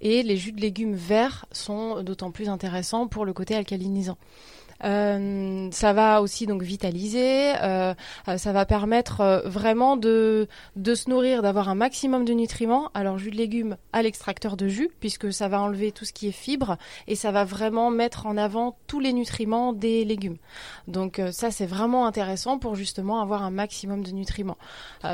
et 0.00 0.22
les 0.22 0.36
jus 0.36 0.52
de 0.52 0.60
légumes 0.60 0.94
verts 0.94 1.46
sont 1.52 2.02
d'autant 2.02 2.30
plus 2.30 2.48
intéressants 2.48 3.06
pour 3.08 3.24
le 3.24 3.32
côté 3.32 3.54
alcalinisant. 3.54 4.18
Euh, 4.84 5.68
ça 5.70 5.92
va 5.92 6.20
aussi 6.22 6.46
donc 6.46 6.62
vitaliser, 6.62 7.54
euh, 7.62 7.94
euh, 8.28 8.36
ça 8.36 8.52
va 8.52 8.66
permettre 8.66 9.42
vraiment 9.46 9.96
de, 9.96 10.48
de 10.76 10.94
se 10.94 11.08
nourrir, 11.08 11.42
d'avoir 11.42 11.68
un 11.68 11.74
maximum 11.74 12.24
de 12.24 12.32
nutriments. 12.32 12.90
Alors 12.94 13.18
jus 13.18 13.30
de 13.30 13.36
légumes 13.36 13.76
à 13.92 14.02
l'extracteur 14.02 14.56
de 14.56 14.68
jus, 14.68 14.90
puisque 15.00 15.32
ça 15.32 15.48
va 15.48 15.60
enlever 15.60 15.92
tout 15.92 16.04
ce 16.04 16.12
qui 16.12 16.28
est 16.28 16.32
fibres 16.32 16.76
et 17.06 17.14
ça 17.14 17.30
va 17.30 17.44
vraiment 17.44 17.90
mettre 17.90 18.26
en 18.26 18.36
avant 18.36 18.76
tous 18.86 19.00
les 19.00 19.12
nutriments 19.12 19.72
des 19.72 20.04
légumes. 20.04 20.36
Donc 20.88 21.20
ça 21.30 21.50
c'est 21.50 21.66
vraiment 21.66 22.06
intéressant 22.06 22.58
pour 22.58 22.74
justement 22.74 23.20
avoir 23.20 23.42
un 23.42 23.50
maximum 23.50 24.02
de 24.02 24.10
nutriments. 24.10 24.58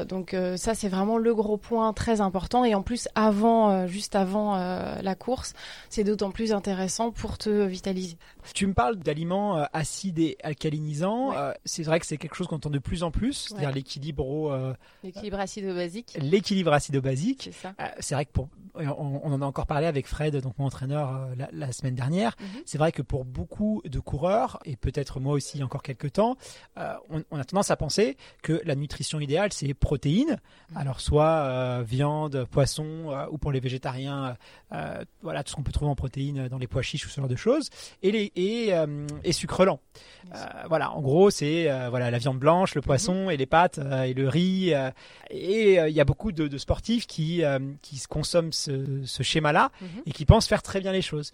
donc 0.09 0.37
ça 0.57 0.75
c'est 0.75 0.89
vraiment 0.89 1.19
le 1.19 1.35
gros 1.35 1.57
point 1.57 1.93
très 1.93 2.21
important 2.21 2.65
et 2.65 2.75
en 2.75 2.83
plus 2.83 3.09
avant, 3.15 3.87
juste 3.87 4.15
avant 4.17 4.57
la 5.03 5.15
course, 5.15 5.55
c'est 5.89 6.05
d'autant 6.05 6.31
plus 6.31 6.53
intéressant 6.53 7.11
pour 7.11 7.39
te 7.39 7.51
vitaliser. 7.67 8.17
Tu 8.55 8.67
me 8.67 8.75
parles 8.75 8.97
d'aliments 8.97 9.58
euh, 9.59 9.65
acide 9.73 10.19
et 10.19 10.37
alcalinisant. 10.43 11.33
Euh, 11.35 11.53
c'est 11.65 11.83
vrai 11.83 11.99
que 11.99 12.07
c'est 12.07 12.17
quelque 12.17 12.35
chose 12.35 12.47
qu'on 12.47 12.57
entend 12.57 12.71
de 12.71 12.79
plus 12.79 13.03
en 13.03 13.11
plus, 13.11 13.49
c'est-à-dire 13.49 13.73
l'équilibre 13.73 14.51
euh, 14.51 14.73
l'équilibre 15.03 15.41
acido-basique. 15.41 16.17
L'équilibre 16.21 16.73
acido-basique. 16.73 17.51
C'est 17.99 18.15
vrai 18.15 18.25
que 18.25 18.33
pour 18.33 18.49
on, 18.79 19.33
en 19.33 19.43
a 19.43 19.45
encore 19.45 19.67
parlé 19.67 19.87
avec 19.87 20.07
Fred, 20.07 20.37
donc 20.37 20.59
mon 20.59 20.67
entraîneur 20.67 21.29
la, 21.53 21.73
semaine 21.73 21.95
dernière. 21.95 22.37
Mhm. 22.41 22.63
C'est 22.65 22.79
vrai 22.79 22.93
que 22.93 23.03
pour 23.03 23.25
beaucoup 23.25 23.83
de 23.85 23.99
coureurs 23.99 24.59
et 24.65 24.77
peut-être 24.77 25.21
moi 25.21 25.35
aussi 25.35 25.63
encore 25.63 25.83
quelques 25.83 26.13
temps, 26.13 26.37
on, 26.77 27.39
a 27.39 27.45
tendance 27.45 27.71
à 27.71 27.77
penser 27.77 28.17
que 28.43 28.61
la 28.65 28.75
nutrition 28.75 29.21
idéale 29.21 29.53
c'est 29.53 29.75
protéines, 29.75 30.39
mhm. 30.71 30.77
alors 30.77 31.01
soit 31.01 31.83
viande, 31.83 32.45
poisson 32.51 33.27
ou 33.31 33.39
pour 33.39 33.53
les 33.53 33.61
végétariens, 33.61 34.37
voilà 35.23 35.43
tout 35.43 35.51
ce 35.51 35.57
qu'on 35.57 35.63
peut 35.63 35.73
trouver 35.73 35.91
en 35.91 35.97
protéines 35.97 36.49
dans 36.49 36.59
les 36.59 36.67
pois 36.67 36.83
chiches 36.83 37.07
ou 37.07 37.09
ce 37.09 37.21
genre 37.21 37.29
de 37.29 37.37
choses, 37.37 37.71
et 38.03 38.11
les 38.11 38.33
et, 38.37 38.73
et 39.25 39.33
sucre 39.33 39.65
lent. 39.65 39.81
Euh, 40.35 40.37
voilà, 40.69 40.93
en 40.93 41.01
gros, 41.01 41.31
c'est 41.31 41.71
euh, 41.71 41.89
voilà 41.89 42.11
la 42.11 42.19
viande 42.19 42.39
blanche, 42.39 42.75
le 42.75 42.83
poisson 42.83 43.25
mhm. 43.25 43.31
et 43.31 43.37
les 43.37 43.47
pâtes 43.47 43.79
euh, 43.79 44.03
et 44.03 44.15
le 44.15 44.29
riz. 44.29 44.75
et 45.31 45.75
il 45.75 45.95
y 45.95 46.01
a 46.01 46.05
beaucoup 46.05 46.33
de, 46.33 46.59
sportifs 46.59 47.07
qui 47.07 47.43
qui 47.83 48.03
consomment 48.09 48.53
ce, 48.53 48.68
schéma-là 49.23 49.71
mhm. 49.81 49.89
et 50.07 50.13
qui 50.13 50.25
pensent 50.25 50.49
faire 50.49 50.63
très 50.63 50.81
bien 50.81 50.93
les 50.93 51.03
choses. 51.03 51.33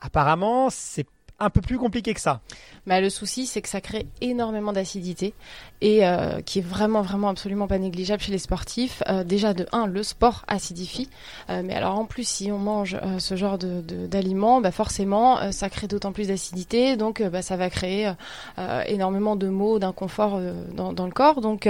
Apparemment, 0.00 0.68
c'est 0.70 1.06
un 1.38 1.50
peu 1.50 1.60
plus 1.60 1.78
compliqué 1.78 2.14
que 2.14 2.20
ça. 2.20 2.40
Mais 2.86 3.00
le 3.00 3.10
souci, 3.10 3.46
c'est 3.46 3.60
que 3.60 3.68
ça 3.68 3.80
crée 3.80 4.06
énormément 4.20 4.72
d'acidité 4.72 5.34
et 5.80 6.06
euh, 6.06 6.40
qui 6.40 6.60
est 6.60 6.66
vraiment, 6.66 7.02
vraiment 7.02 7.28
absolument 7.28 7.66
pas 7.66 7.78
négligeable 7.78 8.22
chez 8.22 8.32
les 8.32 8.38
sportifs. 8.38 9.02
Euh, 9.08 9.22
déjà, 9.22 9.52
de 9.52 9.66
1, 9.72 9.86
le 9.86 10.02
sport 10.02 10.44
acidifie. 10.48 11.10
Euh, 11.50 11.62
mais 11.64 11.74
alors, 11.74 11.98
en 11.98 12.06
plus, 12.06 12.26
si 12.26 12.50
on 12.50 12.58
mange 12.58 12.96
ce 13.18 13.36
genre 13.36 13.58
d'aliments, 13.58 14.58
de, 14.58 14.62
bah 14.62 14.70
forcément, 14.70 15.52
ça 15.52 15.68
crée 15.68 15.88
d'autant 15.88 16.12
plus 16.12 16.28
d'acidité. 16.28 16.96
Donc, 16.96 17.22
bah, 17.22 17.42
ça 17.42 17.56
va 17.56 17.68
créer 17.70 18.12
énormément 18.86 19.36
de 19.36 19.48
maux, 19.48 19.78
d'inconfort 19.78 20.40
dans, 20.74 20.92
dans, 20.92 21.06
le 21.06 21.12
corps. 21.12 21.40
Donc, 21.40 21.68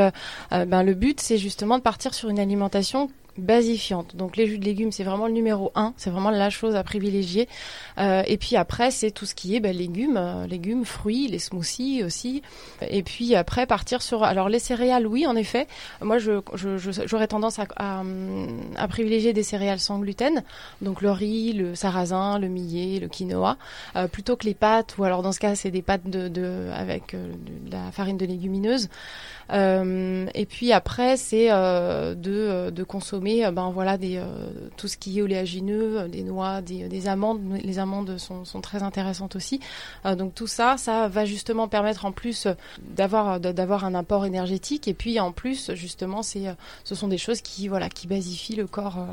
ben, 0.50 0.82
le 0.82 0.94
but, 0.94 1.20
c'est 1.20 1.38
justement 1.38 1.78
de 1.78 1.82
partir 1.82 2.14
sur 2.14 2.28
une 2.28 2.38
alimentation 2.38 3.10
basifiante. 3.38 4.16
Donc 4.16 4.36
les 4.36 4.46
jus 4.46 4.58
de 4.58 4.64
légumes, 4.64 4.92
c'est 4.92 5.04
vraiment 5.04 5.26
le 5.26 5.32
numéro 5.32 5.72
un, 5.74 5.92
c'est 5.96 6.10
vraiment 6.10 6.30
la 6.30 6.50
chose 6.50 6.76
à 6.76 6.82
privilégier. 6.82 7.48
Euh, 7.98 8.22
et 8.26 8.36
puis 8.36 8.56
après, 8.56 8.90
c'est 8.90 9.10
tout 9.10 9.26
ce 9.26 9.34
qui 9.34 9.56
est 9.56 9.60
ben, 9.60 9.76
légumes, 9.76 10.16
euh, 10.16 10.46
légumes, 10.46 10.84
fruits, 10.84 11.28
les 11.28 11.38
smoothies 11.38 12.02
aussi. 12.04 12.42
Et 12.88 13.02
puis 13.02 13.34
après, 13.34 13.66
partir 13.66 14.02
sur... 14.02 14.22
Alors 14.22 14.48
les 14.48 14.58
céréales, 14.58 15.06
oui, 15.06 15.26
en 15.26 15.36
effet. 15.36 15.66
Moi, 16.00 16.18
je, 16.18 16.40
j'aurais 17.06 17.28
tendance 17.28 17.58
à, 17.58 18.02
privilégier 18.88 19.32
des 19.32 19.42
céréales 19.42 19.80
sans 19.80 19.98
gluten. 19.98 20.42
Donc 20.82 21.02
le 21.02 21.10
riz, 21.10 21.52
le 21.52 21.74
sarrasin, 21.74 22.38
le 22.38 22.48
millet, 22.48 23.00
le 23.00 23.08
quinoa. 23.08 23.56
Euh, 23.96 24.08
plutôt 24.08 24.36
que 24.36 24.46
les 24.46 24.54
pâtes, 24.54 24.96
ou 24.98 25.04
alors 25.04 25.22
dans 25.22 25.32
ce 25.32 25.40
cas, 25.40 25.54
c'est 25.54 25.70
des 25.70 25.82
pâtes 25.82 26.08
de, 26.08 26.70
avec 26.72 27.14
de 27.14 27.70
la 27.70 27.90
farine 27.92 28.16
de 28.16 28.26
légumineuse. 28.26 28.88
et 29.52 30.46
puis 30.48 30.72
après, 30.72 31.16
c'est 31.16 31.48
de 31.48 32.82
consommer 32.84 33.25
euh, 33.26 33.50
ben 33.50 33.71
voilà 33.71 33.99
des 33.99 34.16
euh, 34.16 34.26
tout 34.76 34.88
ce 34.88 34.97
qui 34.97 35.18
est 35.18 35.23
oléagineux, 35.23 36.00
euh, 36.00 36.09
des 36.09 36.23
noix, 36.23 36.62
des, 36.62 37.09
amandes. 37.09 37.40
Les 37.62 37.78
amandes 37.78 38.18
sont, 38.18 38.45
très 38.61 38.83
intéressantes 38.83 39.37
aussi. 39.37 39.61
donc 40.16 40.35
tout 40.35 40.47
ça, 40.47 40.76
ça 40.76 41.09
va 41.09 41.25
justement 41.25 41.68
permettre 41.68 42.04
en 42.04 42.12
plus 42.12 42.49
d'avoir 42.80 43.38
d'avoir 43.38 43.85
un 43.85 43.95
apport 43.95 44.25
énergétique 44.25 44.88
et 44.88 44.95
puis 44.95 45.21
en 45.21 45.30
plus 45.30 45.73
justement 45.75 46.23
c'est 46.23 46.45
ce 46.85 46.95
sont 46.95 47.09
des 47.09 47.18
choses 47.18 47.42
qui 47.42 47.68
voilà 47.68 47.88
qui 47.88 48.06
basifient 48.06 48.56
le 48.56 48.66
corps 48.66 49.06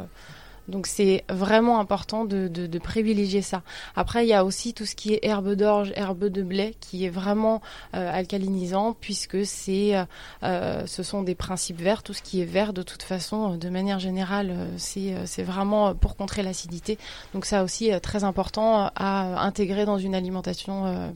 Donc 0.67 0.88
c'est 0.88 1.24
vraiment 1.29 1.79
important 1.79 2.25
de, 2.25 2.48
de, 2.48 2.67
de, 2.67 2.79
privilégier 2.79 3.41
ça. 3.41 3.63
Après, 3.96 4.25
il 4.25 4.29
y 4.29 4.34
a 4.34 4.46
aussi 4.46 4.74
tout 4.74 4.86
ce 4.86 4.96
qui 4.96 5.13
est 5.13 5.20
herbe 5.24 5.53
d'orge, 5.53 5.91
herbe 5.96 6.25
de 6.25 6.41
blé, 6.41 6.75
qui 6.79 7.05
est 7.05 7.10
vraiment 7.10 7.62
euh, 7.96 8.10
alcalinisant, 8.12 8.96
puisque 9.00 9.46
c'est, 9.46 9.96
euh, 9.96 10.05
euh, 10.43 10.86
ce 10.86 11.03
sont 11.03 11.24
des 11.24 11.36
principes 11.36 11.82
verts. 11.82 12.03
Tout 12.03 12.13
ce 12.13 12.22
qui 12.22 12.41
est 12.41 12.46
vert, 12.46 12.74
de 12.74 12.84
toute 12.84 13.03
façon, 13.03 13.58
de 13.58 13.70
manière 13.70 14.00
générale, 14.00 14.70
c'est, 14.77 15.15
c'est 15.25 15.43
vraiment 15.43 15.93
pour 15.96 16.15
contrer 16.15 16.43
l'acidité. 16.43 16.98
Donc 17.34 17.46
ça 17.46 17.63
aussi 17.63 17.91
très 18.01 18.24
important 18.24 18.89
à 18.96 19.46
intégrer 19.46 19.86
dans 19.86 19.98
une 19.98 20.15
alimentation 20.15 21.13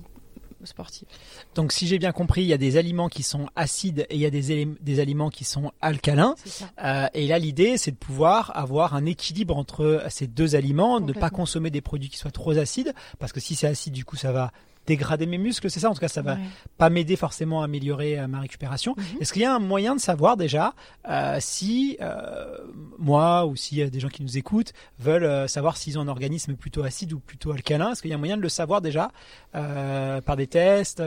sportive. 0.65 1.07
Donc 1.55 1.71
si 1.71 1.87
j'ai 1.87 1.99
bien 1.99 2.11
compris, 2.11 2.41
il 2.41 2.47
y 2.47 2.53
a 2.53 2.57
des 2.57 2.77
aliments 2.77 3.09
qui 3.09 3.23
sont 3.23 3.47
acides 3.55 4.05
et 4.09 4.15
il 4.15 4.21
y 4.21 4.25
a 4.25 4.29
des, 4.29 4.65
des 4.65 4.99
aliments 4.99 5.29
qui 5.29 5.43
sont 5.43 5.71
alcalins. 5.81 6.35
Euh, 6.83 7.07
et 7.13 7.27
là, 7.27 7.39
l'idée, 7.39 7.77
c'est 7.77 7.91
de 7.91 7.97
pouvoir 7.97 8.51
avoir 8.55 8.95
un 8.95 9.05
équilibre 9.05 9.57
entre 9.57 10.03
ces 10.09 10.27
deux 10.27 10.55
aliments, 10.55 10.99
de 10.99 11.13
ne 11.13 11.19
pas 11.19 11.29
consommer 11.29 11.69
des 11.69 11.81
produits 11.81 12.09
qui 12.09 12.17
soient 12.17 12.31
trop 12.31 12.51
acides, 12.57 12.93
parce 13.19 13.31
que 13.31 13.39
si 13.39 13.55
c'est 13.55 13.67
acide, 13.67 13.93
du 13.93 14.05
coup, 14.05 14.15
ça 14.15 14.31
va 14.31 14.51
dégrader 14.88 15.25
mes 15.25 15.38
muscles, 15.38 15.70
c'est 15.70 15.82
ça 15.82 15.89
En 15.89 15.94
tout 15.94 16.00
cas, 16.00 16.08
ça 16.08 16.22
va 16.22 16.38
pas 16.77 16.89
m'aider 16.89 17.15
forcément 17.15 17.62
à 17.62 17.65
améliorer 17.65 18.17
euh, 18.17 18.27
ma 18.27 18.39
récupération. 18.39 18.96
Mhm. 18.98 19.22
Est-ce 19.22 19.34
qu'il 19.34 19.41
y 19.41 19.46
a 19.46 19.53
un 19.53 19.60
moyen 19.60 19.96
de 19.96 20.00
savoir 20.00 20.38
déjà 20.38 20.74
euh, 21.08 21.38
si 21.39 21.98
euh, 22.01 22.58
moi 22.98 23.46
ou 23.46 23.56
si 23.56 23.88
des 23.89 24.00
gens 24.00 24.08
qui 24.08 24.24
nous 24.24 24.38
écoutent 24.38 24.74
veulent 25.00 25.48
savoir 25.50 25.77
s'ils 25.77 26.00
ont 26.00 26.01
un 26.01 26.08
organisme 26.08 26.56
plutôt 26.56 26.84
acide 26.84 27.13
ou 27.13 27.20
plutôt 27.20 27.51
alcalin? 27.51 27.91
Est-ce 27.91 28.01
qu'il 28.01 28.10
y 28.10 28.13
a 28.13 28.15
un 28.15 28.20
moyen 28.20 28.38
de 28.38 28.41
le 28.41 28.50
savoir 28.50 28.82
déjà 28.82 29.12
par 29.51 30.36
des 30.38 30.48
tests 30.48 31.01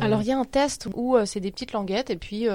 Alors 0.00 0.22
il 0.22 0.28
y 0.28 0.32
a 0.32 0.38
un 0.38 0.44
test 0.44 0.88
où 0.94 1.16
c'est 1.24 1.40
des 1.40 1.50
petites 1.50 1.72
languettes 1.72 2.10
et 2.10 2.16
puis 2.16 2.46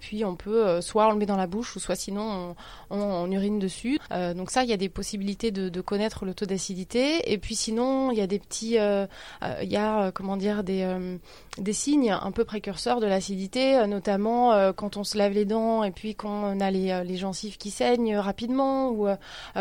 puis 0.00 0.24
on 0.24 0.36
peut 0.36 0.80
soit 0.80 1.08
on 1.08 1.12
le 1.12 1.18
met 1.18 1.26
dans 1.26 1.36
la 1.36 1.46
bouche 1.46 1.76
ou 1.76 1.80
soit 1.80 1.96
sinon 1.96 2.54
on, 2.90 3.30
urine 3.30 3.58
dessus. 3.58 3.98
donc 4.10 4.50
ça, 4.50 4.62
il 4.62 4.70
y 4.70 4.72
a 4.72 4.76
des 4.76 4.88
possibilités 4.88 5.50
de, 5.50 5.68
de 5.68 5.80
connaître 5.80 6.24
le 6.24 6.34
taux 6.34 6.46
d'acidité 6.46 7.32
et 7.32 7.38
puis 7.38 7.56
sinon 7.56 8.12
il 8.12 8.18
y 8.18 8.22
a 8.22 8.26
des 8.26 8.38
petits 8.38 8.76
il 8.76 9.68
y 9.68 9.76
a 9.76 10.05
euh, 10.06 10.10
comment 10.12 10.36
dire 10.36 10.64
des 10.64 10.82
euh, 10.82 11.16
des 11.58 11.72
signes 11.72 12.10
un 12.10 12.30
peu 12.32 12.44
précurseurs 12.44 13.00
de 13.00 13.06
l'acidité, 13.06 13.76
euh, 13.76 13.86
notamment 13.86 14.72
quand 14.74 14.96
on 14.96 15.04
se 15.04 15.16
lave 15.16 15.32
les 15.32 15.44
dents 15.44 15.84
et 15.84 15.90
puis 15.90 16.14
quand 16.14 16.28
on 16.28 16.60
a 16.60 16.70
les, 16.70 17.16
gencives 17.16 17.56
qui 17.56 17.70
saignent 17.70 18.16
rapidement 18.16 18.90
ou 18.90 19.08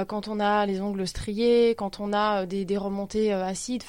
quand 0.07 0.27
on 0.27 0.39
a 0.39 0.65
les 0.65 0.81
ongles 0.81 1.07
striés, 1.07 1.75
quand 1.77 1.99
on 1.99 2.11
a 2.11 2.45
des, 2.45 2.65
des 2.65 2.77
remontées 2.77 3.31
acides. 3.31 3.83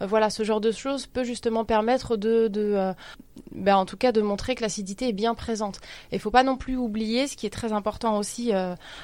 Voilà, 0.00 0.28
ce 0.28 0.42
genre 0.42 0.60
de 0.60 0.70
choses 0.70 1.06
peut 1.06 1.24
justement 1.24 1.64
permettre 1.64 2.16
de 2.16 2.48
ben, 3.52 3.76
en 3.76 3.86
tout 3.86 3.96
cas 3.96 4.12
de 4.12 4.20
montrer 4.20 4.54
que 4.54 4.62
l'acidité 4.62 5.08
est 5.08 5.12
bien 5.12 5.34
présente. 5.34 5.78
Et 6.12 6.16
il 6.16 6.20
faut 6.20 6.30
pas 6.30 6.42
non 6.42 6.56
plus 6.56 6.76
oublier 6.76 7.26
ce 7.26 7.36
qui 7.36 7.46
est 7.46 7.50
très 7.50 7.72
important 7.72 8.18
aussi. 8.18 8.52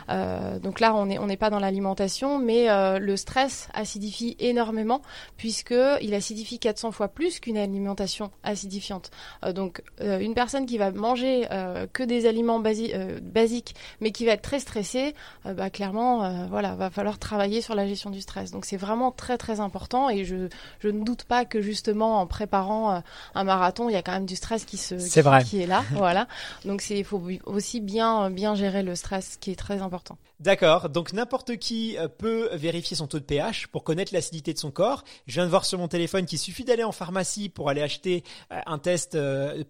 donc 0.08 0.80
là, 0.80 0.94
on 0.94 1.06
n'est 1.06 1.18
on 1.18 1.26
n'est 1.26 1.36
pas 1.36 1.50
dans 1.50 1.58
l'alimentation, 1.58 2.38
mais 2.38 2.66
le 2.98 3.16
stress 3.16 3.68
acidifie 3.74 4.36
énormément 4.38 5.02
puisque 5.36 5.74
il 6.00 6.14
acidifie 6.14 6.58
400 6.58 6.92
fois 6.92 7.08
plus 7.08 7.40
qu'une 7.40 7.56
alimentation 7.56 8.30
acidifiante. 8.42 9.10
Euh, 9.44 9.52
donc 9.52 9.82
euh, 10.00 10.18
une 10.18 10.34
personne 10.34 10.66
qui 10.66 10.78
va 10.78 10.90
manger 10.90 11.46
euh, 11.50 11.86
que 11.92 12.02
des 12.02 12.26
aliments 12.26 12.60
basiques, 12.60 13.74
mais 14.00 14.10
qui 14.12 14.24
va 14.26 14.32
être 14.32 14.42
très 14.42 14.60
stressée, 14.60 15.14
bah, 15.44 15.70
clairement, 15.70 16.46
voilà, 16.48 16.74
va 16.74 16.90
falloir 16.90 17.18
travailler 17.18 17.60
sur 17.60 17.74
la 17.74 17.86
gestion 17.86 18.10
du 18.10 18.20
stress. 18.20 18.50
Donc 18.50 18.64
c'est 18.64 18.76
vraiment 18.76 19.10
très 19.10 19.38
très 19.38 19.60
important 19.60 20.08
et 20.08 20.24
je, 20.24 20.48
je 20.80 20.88
ne 20.88 21.04
doute 21.04 21.24
pas 21.24 21.44
que 21.44 21.60
justement 21.60 22.20
en 22.20 22.26
préparant 22.26 23.02
un 23.34 23.44
marathon, 23.44 23.88
il 23.88 23.92
y 23.92 23.96
a 23.96 24.02
quand 24.02 24.12
même 24.12 24.21
du 24.26 24.36
stress 24.36 24.64
qui 24.64 24.76
se 24.76 24.94
qui, 24.94 25.48
qui, 25.48 25.62
est 25.62 25.66
là, 25.66 25.84
voilà. 25.92 26.28
Donc 26.64 26.82
c'est 26.82 26.98
il 26.98 27.04
faut 27.04 27.22
aussi 27.44 27.80
bien 27.80 28.30
bien 28.30 28.54
gérer 28.54 28.82
le 28.82 28.94
stress, 28.94 29.36
qui 29.40 29.50
est 29.50 29.56
très 29.56 29.80
important. 29.82 30.18
D'accord. 30.40 30.88
Donc 30.88 31.12
n'importe 31.12 31.56
qui 31.56 31.96
peut 32.18 32.50
vérifier 32.54 32.96
son 32.96 33.06
taux 33.06 33.20
de 33.20 33.24
pH 33.24 33.68
pour 33.68 33.84
connaître 33.84 34.12
l'acidité 34.12 34.52
de 34.52 34.58
son 34.58 34.70
corps. 34.70 35.04
Je 35.26 35.34
viens 35.34 35.44
de 35.44 35.50
voir 35.50 35.64
sur 35.64 35.78
mon 35.78 35.88
téléphone 35.88 36.26
qu'il 36.26 36.38
suffit 36.38 36.64
d'aller 36.64 36.84
en 36.84 36.92
pharmacie 36.92 37.48
pour 37.48 37.68
aller 37.68 37.82
acheter 37.82 38.24
euh, 38.50 38.60
un 38.66 38.78
test 38.78 39.12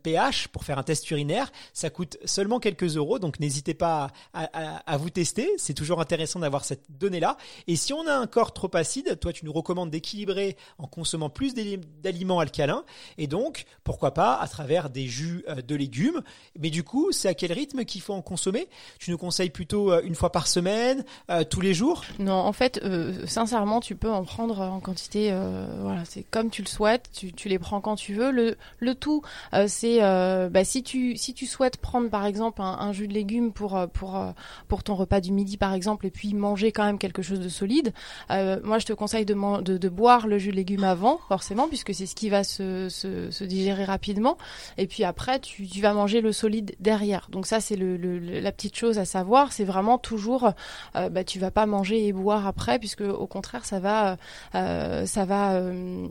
pH, 0.03 0.45
euh, 0.47 0.49
pour 0.53 0.65
faire 0.65 0.79
un 0.79 0.83
test 0.83 1.11
urinaire. 1.11 1.51
Ça 1.73 1.91
coûte 1.91 2.19
seulement 2.25 2.61
quelques 2.61 2.97
euros, 2.97 3.19
donc 3.19 3.41
n'hésitez 3.41 3.75
pas 3.75 4.11
à, 4.33 4.97
vous 4.97 5.11
tester. 5.11 5.51
C'est 5.59 5.75
toujours 5.75 6.01
intéressant 6.01 6.41
d'avoir 6.41 6.65
cette 6.65 6.85
donnée-là. 6.91 7.37
Et 7.67 7.77
si 7.77 7.93
on 7.93 8.07
a 8.07 8.15
un 8.15 8.27
corps 8.27 8.53
trop 8.53 8.71
acide, 8.75 9.19
toi 9.21 9.33
tu 9.33 9.45
nous 9.45 9.53
recommandes 9.53 9.91
d'équilibrer 9.91 10.57
en 10.79 10.87
consommant 10.87 11.31
plus 11.31 11.55
d'aliments 11.55 12.41
alcalins. 12.41 12.85
Et 13.19 13.27
donc, 13.27 13.65
pourquoi 13.85 14.15
pas 14.15 14.35
à 14.43 14.49
travers 14.49 14.91
des 14.91 15.07
jus 15.07 15.45
euh, 15.49 15.63
de 15.63 15.75
légumes. 15.75 16.21
Mais 16.59 16.71
du 16.71 16.83
coup, 16.83 17.13
c'est 17.13 17.29
à 17.29 17.35
quel 17.35 17.53
rythme 17.53 17.85
qu'il 17.85 18.01
faut 18.01 18.15
en 18.15 18.23
consommer? 18.23 18.69
Tu 18.99 19.11
nous 19.11 19.19
conseilles 19.19 19.51
plutôt 19.51 19.99
une 20.03 20.15
fois 20.15 20.33
par 20.33 20.47
semaine, 20.47 21.05
tous 21.51 21.61
les 21.61 21.75
jours? 21.75 22.03
Non, 22.19 22.35
en 22.35 22.53
fait, 22.53 22.81
sincèrement, 23.27 23.81
tu 23.81 23.97
peux 23.97 24.11
en 24.11 24.25
prendre 24.25 24.61
en 24.61 24.81
quantité. 24.81 25.35
voilà, 25.81 26.05
c'est 26.05 26.25
comme 26.31 26.51
tu 26.51 26.63
le 26.63 26.69
souhaites 26.69 27.11
tu, 27.13 27.49
les 27.49 27.59
prends 27.59 27.81
quand 27.81 27.97
tu 27.97 28.15
veux. 28.15 28.31
Le, 28.31 28.95
tout, 28.95 29.23
euh, 29.55 29.67
c'est 29.69 30.03
euh, 30.03 30.49
bah, 30.49 30.65
si 30.65 30.83
tu 30.83 31.17
si 31.17 31.35
tu 31.35 31.47
souhaites 31.47 31.77
prendre 31.79 32.11
par 32.11 32.27
exemple 32.27 32.61
un, 32.63 32.93
jus 32.93 33.09
de 33.09 33.15
légumes 33.15 33.53
pour 33.53 33.77
euh, 33.77 33.87
pour 33.87 34.21
pour 34.69 34.83
ton 34.83 34.95
repas 34.95 35.21
du 35.21 35.33
midi 35.33 35.57
par 35.57 35.73
exemple 35.73 36.07
et 36.07 36.11
puis 36.11 36.35
manger 36.35 36.73
quand 36.73 36.85
même 36.85 36.99
quelque 36.99 37.23
chose 37.23 37.41
de 37.41 37.49
solide, 37.49 37.93
moi 38.29 38.79
je 38.79 38.87
te 38.87 38.93
conseille 38.93 39.25
de, 39.25 39.35
de, 39.61 39.89
boire 39.89 40.27
le 40.27 40.39
jus 40.39 40.51
de 40.51 40.57
légumes 40.57 40.85
avant 40.85 41.19
forcément 41.29 41.69
puisque 41.69 41.95
c'est 41.95 42.07
ce 42.07 42.15
qui 42.15 42.29
va 42.29 42.45
se, 42.45 43.45
digérer 43.45 43.85
rapidement 43.85 44.32
et 44.79 44.87
puis 44.87 45.05
après 45.05 45.41
tu, 45.41 45.65
vas 45.81 45.93
manger 45.93 46.21
le 46.21 46.33
solide 46.33 46.75
derrière. 46.81 47.29
Donc 47.31 47.47
ça 47.47 47.61
c'est 47.61 47.77
la 47.77 48.53
petite 48.53 48.77
chose 48.77 48.99
à 48.99 49.05
savoir, 49.05 49.53
c'est 49.53 49.65
vraiment 49.65 49.99
toujours 49.99 50.53
bah, 50.95 51.25
tu 51.25 51.39
vas 51.39 51.51
pas 51.51 51.67
manger 51.67 52.07
et 52.07 52.13
boire 52.13 52.47
après 52.47 52.79
puisque 52.79 53.03
au 53.03 53.27
contraire 53.27 53.65
ça 53.65 53.81
va 53.81 54.17
ça 54.53 55.25
va 55.25 55.53
euh, 55.55 56.09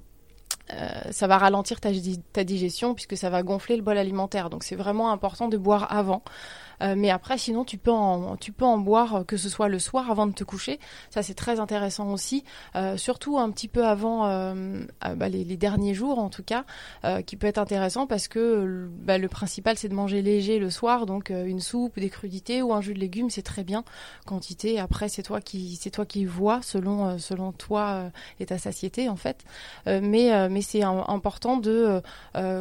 ça 1.11 1.27
va 1.27 1.37
ralentir 1.37 1.79
ta, 1.79 2.43
digestion 2.43 2.93
puisque 2.93 3.17
ça 3.17 3.29
va 3.29 3.43
gonfler 3.43 3.75
le 3.75 3.81
bol 3.81 3.97
alimentaire. 3.97 4.49
Donc 4.49 4.63
c'est 4.63 4.75
vraiment 4.75 5.11
important 5.11 5.47
de 5.47 5.57
boire 5.57 5.91
avant. 5.91 6.23
Euh, 6.81 6.95
mais 6.97 7.09
après, 7.09 7.37
sinon, 7.37 7.63
tu 7.63 7.77
peux 7.77 7.91
en, 7.91 8.77
boire, 8.77 9.15
euh, 9.15 9.23
que 9.23 9.37
ce 9.37 9.49
soit 9.49 9.67
le 9.67 9.79
soir 9.79 10.09
avant 10.09 10.27
de 10.27 10.33
te 10.33 10.43
coucher. 10.43 10.79
Ça, 11.09 11.23
c'est 11.23 11.33
très 11.33 11.59
intéressant 11.59 12.11
aussi. 12.11 12.43
Euh, 12.75 12.97
surtout 12.97 13.37
un 13.37 13.51
petit 13.51 13.67
peu 13.67 13.85
avant 13.85 14.01
bah, 14.21 15.29
les, 15.29 15.57
derniers 15.57 15.93
jours, 15.93 16.19
en 16.19 16.29
tout 16.29 16.43
cas, 16.43 16.65
qui 17.25 17.35
peut 17.35 17.47
être 17.47 17.57
intéressant 17.57 18.07
parce 18.07 18.27
que 18.27 18.89
bah, 18.99 19.17
le 19.17 19.27
principal, 19.27 19.77
c'est 19.77 19.89
de 19.89 19.93
manger 19.93 20.21
léger 20.21 20.59
le 20.59 20.69
soir. 20.69 21.05
Donc, 21.05 21.29
une 21.29 21.59
soupe, 21.59 21.99
des 21.99 22.09
crudités 22.09 22.61
ou 22.61 22.73
un 22.73 22.81
jus 22.81 22.93
de 22.93 22.99
légumes, 22.99 23.29
c'est 23.29 23.41
très 23.41 23.63
bien. 23.63 23.83
Quantité. 24.25 24.79
Après, 24.79 25.09
c'est 25.09 25.23
toi 25.23 25.41
qui, 25.41 25.79
toi 25.91 26.05
qui 26.05 26.25
vois 26.25 26.61
selon, 26.61 27.17
selon 27.19 27.51
toi 27.51 28.11
et 28.39 28.45
ta 28.45 28.57
satiété, 28.57 29.09
en 29.09 29.15
fait. 29.15 29.43
mais 29.85 30.60
c'est 30.61 30.83
important 30.83 31.57
de, 31.57 32.01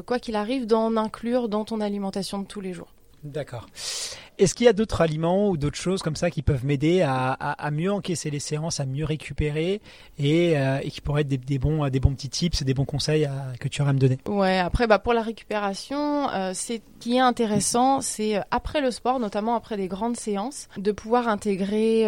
quoi 0.06 0.18
qu'il 0.18 0.36
arrive, 0.36 0.66
d'en 0.66 0.96
inclure 0.96 1.48
dans 1.48 1.64
ton 1.64 1.80
alimentation 1.80 2.38
de 2.38 2.46
tous 2.46 2.60
les 2.60 2.72
jours. 2.72 2.88
D'accord. 3.24 3.66
Est-ce 4.40 4.54
qu'il 4.54 4.64
y 4.64 4.68
a 4.70 4.72
d'autres 4.72 5.02
aliments 5.02 5.50
ou 5.50 5.58
d'autres 5.58 5.76
choses 5.76 6.00
comme 6.00 6.16
ça 6.16 6.30
qui 6.30 6.40
peuvent 6.40 6.64
m'aider 6.64 7.02
à, 7.02 7.70
mieux 7.70 7.92
encaisser 7.92 8.30
les 8.30 8.38
séances, 8.38 8.80
à 8.80 8.86
mieux 8.86 9.04
récupérer 9.04 9.82
et, 10.18 10.58
euh, 10.58 10.78
qui 10.78 11.02
pourraient 11.02 11.20
être 11.20 11.28
des, 11.28 11.58
bons, 11.58 11.86
des 11.90 12.00
bons 12.00 12.14
petits 12.14 12.30
tips, 12.30 12.62
des 12.62 12.72
bons 12.72 12.86
conseils 12.86 13.28
que 13.60 13.68
tu 13.68 13.82
aurais 13.82 13.90
à 13.90 13.92
me 13.92 13.98
donner? 13.98 14.16
Ouais, 14.26 14.58
après, 14.58 14.86
bah, 14.86 14.98
pour 14.98 15.12
la 15.12 15.20
récupération, 15.20 16.30
euh, 16.30 16.52
c'est 16.54 16.80
qui 17.00 17.16
est 17.16 17.20
intéressant, 17.20 18.00
c'est 18.00 18.38
euh, 18.38 18.40
après 18.50 18.80
le 18.80 18.90
sport, 18.90 19.20
notamment 19.20 19.54
après 19.54 19.76
des 19.76 19.88
grandes 19.88 20.16
séances, 20.16 20.68
de 20.78 20.90
pouvoir 20.90 21.28
intégrer 21.28 22.06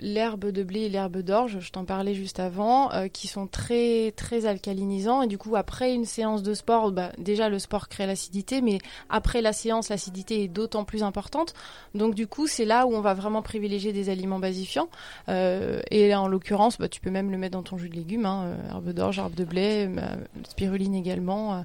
l'herbe 0.00 0.50
de 0.52 0.62
blé 0.62 0.82
et 0.82 0.88
l'herbe 0.88 1.18
d'orge, 1.18 1.58
je 1.58 1.72
t'en 1.72 1.84
parlais 1.84 2.14
juste 2.14 2.38
avant, 2.38 2.90
qui 3.12 3.26
sont 3.26 3.48
très 3.48 4.12
très 4.12 4.46
alcalinisants 4.46 5.22
et 5.22 5.26
du 5.26 5.38
coup 5.38 5.56
après 5.56 5.94
une 5.94 6.04
séance 6.04 6.44
de 6.44 6.54
sport, 6.54 6.92
bah, 6.92 7.10
déjà 7.18 7.48
le 7.48 7.58
sport 7.58 7.88
crée 7.88 8.06
l'acidité, 8.06 8.60
mais 8.62 8.78
après 9.10 9.42
la 9.42 9.52
séance, 9.52 9.88
l'acidité 9.88 10.44
est 10.44 10.51
d'autant 10.52 10.84
plus 10.84 11.02
importante. 11.02 11.54
Donc 11.94 12.14
du 12.14 12.26
coup, 12.26 12.46
c'est 12.46 12.64
là 12.64 12.86
où 12.86 12.94
on 12.94 13.00
va 13.00 13.14
vraiment 13.14 13.42
privilégier 13.42 13.92
des 13.92 14.08
aliments 14.08 14.38
basifiants. 14.38 14.88
Euh, 15.28 15.80
et 15.90 16.14
en 16.14 16.28
l'occurrence, 16.28 16.78
bah, 16.78 16.88
tu 16.88 17.00
peux 17.00 17.10
même 17.10 17.30
le 17.30 17.38
mettre 17.38 17.52
dans 17.52 17.62
ton 17.62 17.78
jus 17.78 17.88
de 17.88 17.96
légumes, 17.96 18.26
hein, 18.26 18.44
euh, 18.44 18.70
herbe 18.70 18.90
d'orge, 18.90 19.18
herbe 19.18 19.34
de 19.34 19.44
blé, 19.44 19.88
euh, 19.88 20.16
spiruline 20.48 20.94
également, 20.94 21.64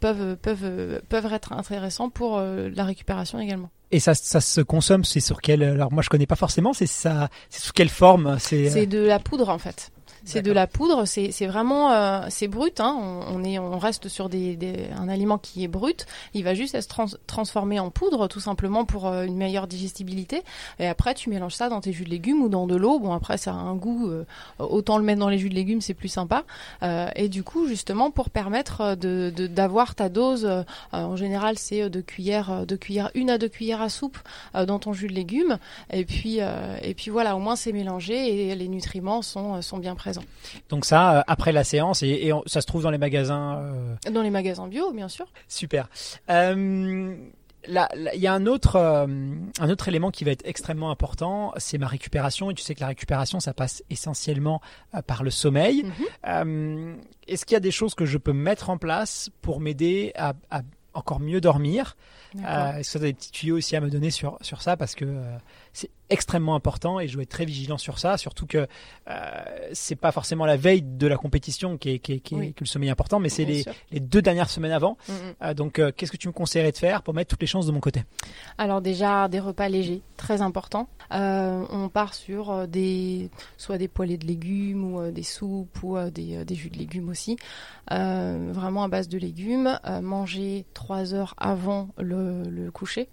peuvent, 0.00 0.36
peuvent, 0.36 1.00
peuvent 1.08 1.32
être 1.32 1.52
intéressants 1.52 2.08
pour 2.08 2.40
la 2.40 2.84
récupération 2.84 3.38
également. 3.38 3.70
Et 3.90 4.00
ça, 4.00 4.14
ça 4.14 4.40
se 4.40 4.62
consomme, 4.62 5.04
c'est 5.04 5.20
sur 5.20 5.42
quelle 5.42 5.62
Alors 5.62 5.92
moi 5.92 6.02
je 6.02 6.08
connais 6.08 6.26
pas 6.26 6.36
forcément, 6.36 6.72
c'est 6.72 6.86
ça, 6.86 7.28
c'est 7.50 7.60
sous 7.60 7.72
quelle 7.72 7.90
forme 7.90 8.38
C'est 8.38 8.86
de 8.86 9.00
la 9.00 9.18
poudre 9.18 9.50
en 9.50 9.58
fait. 9.58 9.92
C'est 10.24 10.42
de 10.42 10.52
la 10.52 10.66
poudre, 10.66 11.04
c'est 11.06 11.46
vraiment 11.46 11.90
euh, 11.90 12.20
c'est 12.28 12.48
brut. 12.48 12.80
Hein. 12.80 12.96
On, 12.98 13.36
on, 13.36 13.44
est 13.44 13.58
on 13.58 13.78
reste 13.78 14.08
sur 14.08 14.28
des, 14.28 14.56
des, 14.56 14.86
un 14.96 15.08
aliment 15.08 15.38
qui 15.38 15.64
est 15.64 15.68
brut. 15.68 16.06
Il 16.34 16.44
va 16.44 16.54
juste 16.54 16.74
être 16.74 16.88
transformé 17.26 17.80
en 17.80 17.90
poudre 17.90 18.28
tout 18.28 18.40
simplement 18.40 18.84
pour 18.84 19.08
euh, 19.08 19.24
une 19.24 19.36
meilleure 19.36 19.66
digestibilité. 19.66 20.42
Et 20.78 20.86
après 20.86 21.14
tu 21.14 21.28
mélanges 21.30 21.54
ça 21.54 21.68
dans 21.68 21.80
tes 21.80 21.92
jus 21.92 22.04
de 22.04 22.10
légumes 22.10 22.42
ou 22.42 22.48
dans 22.48 22.66
de 22.66 22.76
l'eau. 22.76 22.98
Bon 22.98 23.12
après 23.12 23.36
ça 23.36 23.52
a 23.52 23.54
un 23.54 23.74
goût. 23.74 24.08
Euh, 24.08 24.24
autant 24.58 24.98
le 24.98 25.04
mettre 25.04 25.20
dans 25.20 25.28
les 25.28 25.38
jus 25.38 25.48
de 25.48 25.54
légumes, 25.54 25.80
c'est 25.80 25.94
plus 25.94 26.08
sympa. 26.08 26.44
et 26.82 27.28
du 27.28 27.42
coup 27.42 27.66
justement 27.66 28.10
pour 28.10 28.30
permettre 28.30 28.94
de 28.94 29.30
d'avoir 29.30 29.94
ta 29.94 30.08
dose. 30.08 30.48
en 30.92 31.16
général 31.16 31.58
c'est 31.58 31.88
de 31.90 32.00
cuillère 32.00 32.66
de 32.66 32.76
cuillère 32.76 33.10
une 33.14 33.30
à 33.30 33.38
deux 33.38 33.48
cuillères 33.48 33.82
à 33.82 33.88
soupe 33.88 34.18
dans 34.54 34.78
ton 34.78 34.92
jus 34.92 35.08
de 35.08 35.14
légumes. 35.14 35.58
Et 35.92 36.04
puis 36.04 36.38
et 36.38 36.94
puis 36.94 37.10
voilà 37.10 37.36
au 37.36 37.40
moins 37.40 37.56
c'est 37.56 37.72
mélangé 37.72 38.50
et 38.50 38.54
les 38.54 38.68
nutriments 38.68 39.22
sont 39.22 39.62
sont 39.62 39.78
bien 39.78 39.94
présents. 39.94 40.11
Donc 40.68 40.84
ça, 40.84 41.18
euh, 41.18 41.22
après 41.26 41.52
la 41.52 41.64
séance, 41.64 42.02
et, 42.02 42.30
ça 42.46 42.60
se 42.60 42.66
trouve 42.66 42.82
dans 42.82 42.90
les 42.90 42.98
magasins. 42.98 43.58
Euh, 43.58 44.10
dans 44.10 44.22
les 44.22 44.30
magasins 44.30 44.68
bio, 44.68 44.92
bien 44.92 45.08
sûr. 45.08 45.26
Super. 45.48 45.88
Euh, 46.30 47.16
il 47.68 48.20
y 48.20 48.26
a 48.26 48.32
un 48.32 48.46
autre, 48.46 48.76
un 48.76 49.70
autre 49.70 49.86
élément 49.86 50.10
qui 50.10 50.24
va 50.24 50.32
être 50.32 50.44
extrêmement 50.44 50.90
important, 50.90 51.52
c'est 51.58 51.78
ma 51.78 51.86
récupération. 51.86 52.50
Et 52.50 52.54
tu 52.54 52.62
sais 52.64 52.74
que 52.74 52.80
la 52.80 52.88
récupération, 52.88 53.38
ça 53.38 53.54
passe 53.54 53.84
essentiellement 53.88 54.60
par 55.06 55.22
le 55.22 55.30
sommeil. 55.30 55.84
Mhm. 56.24 56.96
Est-ce 57.28 57.46
qu'il 57.46 57.54
y 57.54 57.56
a 57.56 57.60
des 57.60 57.70
choses 57.70 57.94
que 57.94 58.04
je 58.04 58.18
peux 58.18 58.32
mettre 58.32 58.68
en 58.68 58.78
place 58.78 59.30
pour 59.42 59.60
m'aider 59.60 60.12
à, 60.16 60.34
encore 60.92 61.20
mieux 61.20 61.40
dormir? 61.40 61.96
Est-ce 62.34 62.94
que 62.94 62.98
tu 62.98 63.04
as 63.04 63.06
des 63.06 63.14
petits 63.14 63.30
tuyaux 63.30 63.58
aussi 63.58 63.76
à 63.76 63.80
me 63.80 63.90
donner 63.90 64.10
sur, 64.10 64.38
sur 64.40 64.60
ça? 64.60 64.76
Parce 64.76 64.96
que 64.96 65.22
c'est 65.72 65.90
extrêmement 66.10 66.54
important 66.54 67.00
et 67.00 67.08
je 67.08 67.14
dois 67.14 67.22
être 67.22 67.30
très 67.30 67.44
vigilant 67.44 67.78
sur 67.78 67.98
ça, 67.98 68.16
surtout 68.16 68.46
que 68.46 68.66
euh, 69.08 69.44
c'est 69.72 69.96
pas 69.96 70.12
forcément 70.12 70.44
la 70.44 70.56
veille 70.56 70.82
de 70.82 71.06
la 71.06 71.16
compétition 71.16 71.78
qui 71.78 71.90
est, 71.90 71.98
qui 71.98 72.20
qui 72.20 72.52
que 72.52 72.60
le 72.60 72.66
sommeil 72.66 72.88
est 72.88 72.92
important, 72.92 73.18
mais 73.18 73.28
c'est 73.28 73.44
les, 73.44 73.64
les, 73.90 74.00
deux 74.00 74.20
dernières 74.20 74.50
semaines 74.50 74.72
avant. 74.72 74.98
Mm, 75.08 75.12
mm. 75.12 75.16
Euh, 75.42 75.54
donc, 75.54 75.78
euh, 75.78 75.90
qu'est-ce 75.96 76.12
que 76.12 76.16
tu 76.16 76.28
me 76.28 76.32
conseillerais 76.32 76.72
de 76.72 76.76
faire 76.76 77.02
pour 77.02 77.14
mettre 77.14 77.30
toutes 77.30 77.40
les 77.40 77.46
chances 77.46 77.66
de 77.66 77.72
mon 77.72 77.80
côté? 77.80 78.02
Alors 78.58 78.82
déjà 78.82 79.28
des 79.28 79.40
repas 79.40 79.68
légers, 79.68 80.02
très 80.16 80.42
important. 80.42 80.88
Euh, 81.12 81.64
on 81.70 81.88
part 81.88 82.14
sur 82.14 82.68
des 82.68 83.30
soit 83.56 83.78
des 83.78 83.88
poêlés 83.88 84.18
de 84.18 84.26
légumes 84.26 84.94
ou 84.94 85.10
des 85.10 85.22
soupes 85.22 85.82
ou 85.82 85.98
des, 86.10 86.44
des, 86.44 86.54
jus 86.54 86.70
de 86.70 86.78
légumes 86.78 87.08
aussi, 87.08 87.36
vraiment 87.88 88.84
à 88.84 88.88
base 88.88 89.08
de 89.08 89.18
légumes. 89.18 89.78
manger 90.02 90.64
trois 90.74 91.14
heures 91.14 91.34
avant 91.38 91.88
le, 91.98 92.42
le 92.44 92.70
coucher 92.70 93.08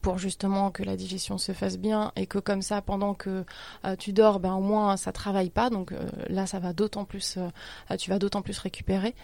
pour 0.00 0.18
justement 0.18 0.70
que 0.70 0.82
la 0.82 0.96
digestion 0.96 1.38
se 1.38 1.52
fasse 1.52 1.78
bien 1.78 2.12
et 2.16 2.26
que 2.26 2.38
comme 2.38 2.62
ça 2.62 2.80
pendant 2.82 3.14
que 3.14 3.44
euh, 3.84 3.96
tu 3.96 4.12
dors 4.12 4.40
ben 4.40 4.54
au 4.54 4.60
moins 4.60 4.96
ça 4.96 5.12
travaille 5.12 5.50
pas. 5.50 5.70
Donc 5.70 5.92
euh, 5.92 5.98
là 6.28 6.46
ça 6.46 6.58
va 6.58 6.72
d'autant 6.72 7.04
plus 7.04 7.36
euh, 7.38 7.96
tu 7.96 8.10
vas 8.10 8.18
d'autant 8.18 8.42
plus 8.42 8.58
récupérer. 8.58 9.14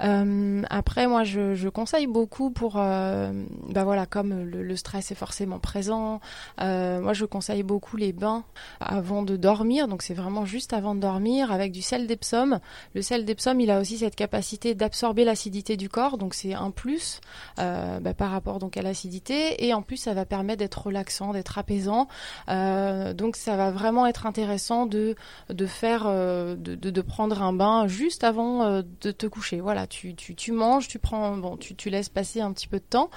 Après 0.00 1.06
moi 1.06 1.24
je, 1.24 1.54
je, 1.54 1.68
conseille 1.68 2.06
beaucoup 2.06 2.50
pour 2.50 2.74
ben 2.74 3.84
voilà 3.84 4.06
comme 4.06 4.44
le, 4.44 4.76
stress 4.76 5.10
est 5.10 5.14
forcément 5.14 5.58
présent 5.58 6.20
moi 6.58 7.12
je 7.12 7.24
conseille 7.24 7.62
beaucoup 7.62 7.96
les 7.96 8.12
bains 8.12 8.44
avant 8.80 9.22
de 9.22 9.36
dormir. 9.36 9.88
Donc 9.88 10.02
c'est 10.02 10.14
vraiment 10.14 10.44
juste 10.44 10.72
avant 10.72 10.94
de 10.94 11.00
dormir 11.00 11.52
avec 11.52 11.72
du 11.72 11.82
sel 11.82 12.06
d'Epsom. 12.06 12.60
Le 12.94 13.02
sel 13.02 13.24
d'Epsom 13.24 13.58
il 13.60 13.70
a 13.70 13.80
aussi 13.80 13.98
cette 13.98 14.16
capacité 14.16 14.74
d'absorber 14.74 15.24
l'acidité 15.24 15.76
du 15.76 15.88
corps. 15.88 16.18
Donc 16.18 16.34
c'est 16.34 16.54
un 16.54 16.70
plus 16.70 17.20
ben, 17.56 18.14
par 18.16 18.30
rapport 18.30 18.58
donc 18.58 18.76
à 18.76 18.82
l'acidité. 18.82 19.64
Et 19.66 19.74
en 19.74 19.82
plus 19.82 19.96
ça 19.96 20.14
va 20.14 20.19
permet 20.24 20.56
d'être 20.56 20.86
relaxant, 20.86 21.32
d'être 21.32 21.58
apaisant. 21.58 22.08
Euh, 22.48 23.12
donc 23.14 23.36
ça 23.36 23.56
va 23.56 23.70
vraiment 23.70 24.06
être 24.06 24.26
intéressant 24.26 24.86
de 24.86 25.14
de 25.48 25.66
faire 25.66 26.04
euh, 26.06 26.56
de, 26.56 26.74
de, 26.74 27.00
prendre 27.00 27.42
un 27.42 27.52
bain 27.52 27.86
juste 27.86 28.24
avant 28.24 28.62
euh, 28.62 28.82
de 29.00 29.10
te 29.10 29.26
coucher. 29.26 29.60
Voilà, 29.60 29.86
tu, 29.86 30.14
tu, 30.14 30.34
tu 30.34 30.52
manges, 30.52 30.88
tu 30.88 30.98
prends 30.98 31.36
bon, 31.36 31.56
tu, 31.56 31.74
tu 31.74 31.90
laisses 31.90 32.08
passer 32.08 32.40
un 32.40 32.52
petit 32.52 32.68
peu 32.68 32.78
de 32.78 32.84
temps 32.84 33.10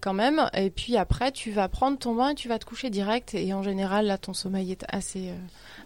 quand 0.00 0.12
même, 0.12 0.48
et 0.54 0.70
puis 0.70 0.96
après 0.96 1.32
tu 1.32 1.50
vas 1.50 1.68
prendre 1.68 1.98
ton 1.98 2.14
bain 2.14 2.30
et 2.30 2.34
tu 2.34 2.48
vas 2.48 2.58
te 2.58 2.64
coucher 2.64 2.90
direct. 2.90 3.34
Et 3.34 3.52
en 3.54 3.62
général 3.62 4.06
là 4.06 4.18
ton 4.18 4.32
sommeil 4.32 4.72
est 4.72 4.84
assez 4.88 5.30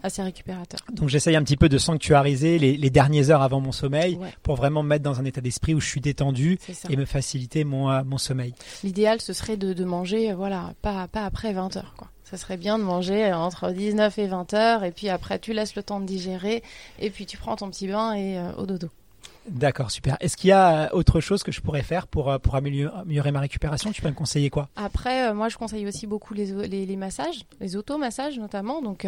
assez 0.02 0.22
récupérateur. 0.22 0.80
Donc 0.92 1.08
j'essaye 1.08 1.36
un 1.36 1.42
petit 1.42 1.56
peu 1.56 1.68
de 1.68 1.78
sanctuariser 1.78 2.58
les, 2.58 2.76
les 2.76 2.90
dernières 2.90 3.30
heures 3.30 3.42
avant 3.42 3.60
mon 3.60 3.72
sommeil 3.72 4.18
pour 4.42 4.56
vraiment 4.56 4.82
me 4.82 4.88
mettre 4.88 5.04
dans 5.04 5.20
un 5.20 5.24
état 5.24 5.40
d'esprit 5.40 5.74
où 5.74 5.80
je 5.80 5.88
suis 5.88 6.00
détendu 6.00 6.58
et 6.90 6.96
me 6.96 7.04
faciliter 7.04 7.64
mon, 7.64 8.04
mon 8.04 8.18
sommeil. 8.18 8.54
L'idéal 8.82 9.20
ce 9.20 9.32
serait 9.32 9.56
de, 9.56 9.72
de 9.72 9.84
manger 9.84 10.32
voilà 10.32 10.63
pas, 10.82 11.08
pas 11.08 11.24
après 11.24 11.52
20 11.52 11.76
heures, 11.76 11.94
quoi. 11.96 12.08
Ça 12.24 12.38
serait 12.38 12.56
bien 12.56 12.78
de 12.78 12.84
manger 12.84 13.32
entre 13.32 13.70
19 13.70 14.18
et 14.18 14.26
20 14.26 14.54
heures, 14.54 14.84
et 14.84 14.92
puis 14.92 15.10
après, 15.10 15.38
tu 15.38 15.52
laisses 15.52 15.76
le 15.76 15.82
temps 15.82 16.00
de 16.00 16.06
digérer, 16.06 16.62
et 16.98 17.10
puis 17.10 17.26
tu 17.26 17.36
prends 17.36 17.54
ton 17.54 17.68
petit 17.70 17.86
bain 17.86 18.14
et 18.14 18.38
euh, 18.38 18.52
au 18.56 18.64
dodo. 18.64 18.88
D'accord, 19.46 19.90
super. 19.90 20.16
Est-ce 20.20 20.38
qu'il 20.38 20.48
y 20.48 20.52
a 20.52 20.86
euh, 20.86 20.88
autre 20.92 21.20
chose 21.20 21.42
que 21.42 21.52
je 21.52 21.60
pourrais 21.60 21.82
faire 21.82 22.06
pour, 22.06 22.30
euh, 22.30 22.38
pour 22.38 22.54
améliorer, 22.54 23.30
ma 23.30 23.40
récupération? 23.40 23.92
Tu 23.92 24.00
peux 24.00 24.08
me 24.08 24.14
conseiller 24.14 24.48
quoi? 24.48 24.70
Après, 24.74 25.34
moi, 25.34 25.50
je 25.50 25.58
conseille 25.58 25.86
aussi 25.86 26.06
beaucoup 26.06 26.32
les, 26.32 26.46
les, 26.66 26.96
massages, 26.96 27.44
les 27.60 27.76
automassages 27.76 28.38
notamment. 28.38 28.80
Donc, 28.80 29.06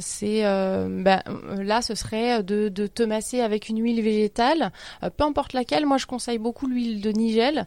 c'est 0.00 0.42
ben, 0.42 1.22
là, 1.56 1.82
ce 1.82 1.94
serait 1.94 2.42
de, 2.42 2.68
de, 2.68 2.88
te 2.88 3.04
masser 3.04 3.40
avec 3.40 3.68
une 3.68 3.80
huile 3.80 4.02
végétale, 4.02 4.72
peu 5.16 5.22
importe 5.22 5.52
laquelle. 5.52 5.86
Moi, 5.86 5.98
je 5.98 6.06
conseille 6.06 6.38
beaucoup 6.38 6.66
l'huile 6.66 7.00
de 7.00 7.12
nigel 7.12 7.66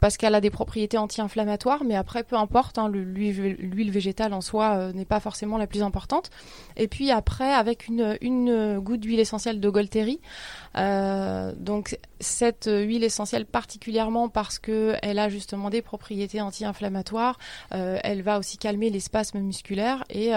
parce 0.00 0.16
qu'elle 0.16 0.34
a 0.34 0.40
des 0.40 0.50
propriétés 0.50 0.98
anti-inflammatoires, 0.98 1.84
mais 1.84 1.96
après, 1.96 2.22
peu 2.22 2.36
importe, 2.36 2.78
hein, 2.78 2.88
l'huile 2.88 3.90
végétale 3.90 4.34
en 4.34 4.40
soi 4.40 4.74
euh, 4.76 4.92
n'est 4.92 5.04
pas 5.04 5.20
forcément 5.20 5.58
la 5.58 5.66
plus 5.66 5.82
importante. 5.82 6.30
Et 6.76 6.88
puis 6.88 7.10
après, 7.10 7.52
avec 7.52 7.88
une, 7.88 8.78
goutte 8.80 9.00
d'huile 9.00 9.20
essentielle 9.20 9.60
de 9.60 9.68
Golteri, 9.68 10.20
euh, 10.76 11.52
donc 11.56 11.98
cette 12.20 12.68
huile 12.70 13.04
essentielle 13.04 13.46
particulièrement 13.46 14.28
parce 14.28 14.58
que 14.58 14.94
elle 15.02 15.18
a 15.18 15.28
justement 15.28 15.70
des 15.70 15.82
propriétés 15.82 16.40
anti-inflammatoires, 16.40 17.38
euh, 17.72 17.98
elle 18.02 18.22
va 18.22 18.38
aussi 18.38 18.58
calmer 18.58 18.90
les 18.90 19.00
spasmes 19.00 19.40
musculaires 19.40 20.04
et 20.10 20.32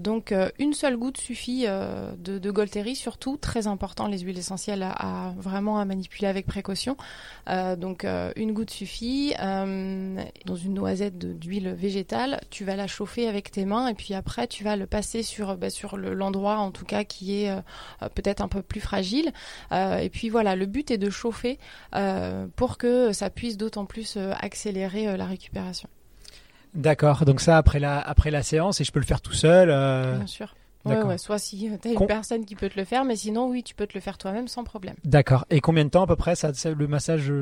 donc 0.00 0.34
une 0.58 0.74
seule 0.74 0.96
goutte 0.96 1.18
suffit 1.18 1.66
de, 1.66 2.50
Golteri, 2.50 2.94
surtout 2.94 3.36
très 3.36 3.66
important 3.66 4.06
les 4.06 4.18
huiles 4.18 4.38
essentielles 4.38 4.82
à, 4.82 5.32
vraiment 5.36 5.78
à 5.78 5.84
manipuler 5.84 6.28
avec 6.28 6.46
précaution. 6.46 6.96
donc 7.46 8.06
une 8.36 8.52
goutte 8.52 8.70
suffit. 8.70 9.03
Dans 9.34 10.56
une 10.56 10.74
noisette 10.74 11.18
d'huile 11.18 11.70
végétale, 11.70 12.40
tu 12.50 12.64
vas 12.64 12.76
la 12.76 12.86
chauffer 12.86 13.28
avec 13.28 13.50
tes 13.50 13.64
mains 13.64 13.88
et 13.88 13.94
puis 13.94 14.14
après 14.14 14.46
tu 14.46 14.64
vas 14.64 14.76
le 14.76 14.86
passer 14.86 15.22
sur 15.22 15.56
bah, 15.56 15.70
sur 15.70 15.96
l'endroit 15.96 16.56
en 16.56 16.70
tout 16.70 16.84
cas 16.84 17.04
qui 17.04 17.42
est 17.42 17.52
peut-être 18.14 18.40
un 18.40 18.48
peu 18.48 18.62
plus 18.62 18.80
fragile. 18.80 19.32
Euh, 19.72 19.98
et 19.98 20.10
puis 20.10 20.28
voilà, 20.28 20.56
le 20.56 20.66
but 20.66 20.90
est 20.90 20.98
de 20.98 21.10
chauffer 21.10 21.58
euh, 21.94 22.46
pour 22.56 22.78
que 22.78 23.12
ça 23.12 23.30
puisse 23.30 23.56
d'autant 23.56 23.86
plus 23.86 24.14
euh, 24.16 24.32
accélérer 24.38 25.16
la 25.16 25.26
récupération. 25.26 25.88
D'accord, 26.74 27.24
donc 27.24 27.40
ça 27.40 27.56
après 27.56 27.78
la, 27.78 28.00
après 28.00 28.32
la 28.32 28.42
séance, 28.42 28.80
et 28.80 28.84
je 28.84 28.90
peux 28.90 28.98
le 28.98 29.04
faire 29.04 29.20
tout 29.20 29.32
seul 29.32 29.68
Bien 29.68 30.26
sûr. 30.26 30.54
Ouais, 30.84 31.18
soit 31.18 31.38
si 31.38 31.70
tu 31.80 31.88
as 31.88 31.92
une 31.92 32.06
personne 32.06 32.44
qui 32.44 32.54
peut 32.54 32.68
te 32.68 32.78
le 32.78 32.84
faire, 32.84 33.04
mais 33.04 33.16
sinon, 33.16 33.48
oui, 33.48 33.62
tu 33.62 33.74
peux 33.74 33.86
te 33.86 33.94
le 33.94 34.00
faire 34.00 34.18
toi-même 34.18 34.48
sans 34.48 34.64
problème. 34.64 34.96
D'accord. 35.04 35.46
Et 35.50 35.60
combien 35.60 35.84
de 35.84 35.90
temps 35.90 36.02
à 36.02 36.06
peu 36.06 36.16
près 36.16 36.36
ça, 36.36 36.52
le 36.64 36.86
massage, 36.86 37.32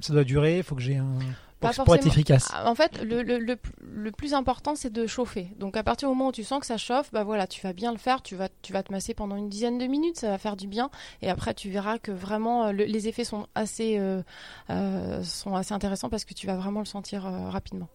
ça 0.00 0.12
doit 0.12 0.24
durer? 0.24 0.58
Il 0.58 0.62
faut 0.62 0.74
que 0.74 0.82
j'ai 0.82 0.96
un 0.96 1.18
pour, 1.60 1.94
être 1.94 2.06
efficace 2.06 2.52
En 2.64 2.74
fait, 2.74 3.02
le, 3.02 3.22
le, 3.22 3.38
le, 3.38 4.10
plus 4.10 4.34
important, 4.34 4.74
c'est 4.74 4.92
de 4.92 5.06
chauffer. 5.06 5.48
Donc, 5.58 5.76
à 5.76 5.82
partir 5.82 6.08
du 6.08 6.14
moment 6.14 6.28
où 6.28 6.32
tu 6.32 6.44
sens 6.44 6.60
que 6.60 6.66
ça 6.66 6.76
chauffe, 6.76 7.10
bah 7.12 7.24
voilà, 7.24 7.46
tu 7.46 7.62
vas 7.62 7.72
bien 7.72 7.92
le 7.92 7.98
faire. 7.98 8.22
Tu 8.22 8.36
vas, 8.36 8.48
tu 8.62 8.72
vas 8.72 8.82
te 8.82 8.92
masser 8.92 9.14
pendant 9.14 9.36
une 9.36 9.48
dizaine 9.48 9.78
de 9.78 9.86
minutes, 9.86 10.18
ça 10.18 10.28
va 10.28 10.38
faire 10.38 10.56
du 10.56 10.66
bien. 10.66 10.90
Et 11.22 11.30
après, 11.30 11.54
tu 11.54 11.70
verras 11.70 11.98
que 11.98 12.12
vraiment, 12.12 12.66
euh, 12.66 12.72
les 12.72 13.08
effets 13.08 13.24
sont 13.24 13.46
assez, 13.54 13.98
euh, 13.98 14.22
euh, 14.70 15.22
sont 15.22 15.54
assez 15.54 15.72
intéressants 15.72 16.10
parce 16.10 16.24
que 16.24 16.34
tu 16.34 16.46
vas 16.46 16.56
vraiment 16.56 16.80
le 16.80 16.86
sentir 16.86 17.26
euh, 17.26 17.48
rapidement. 17.48 17.88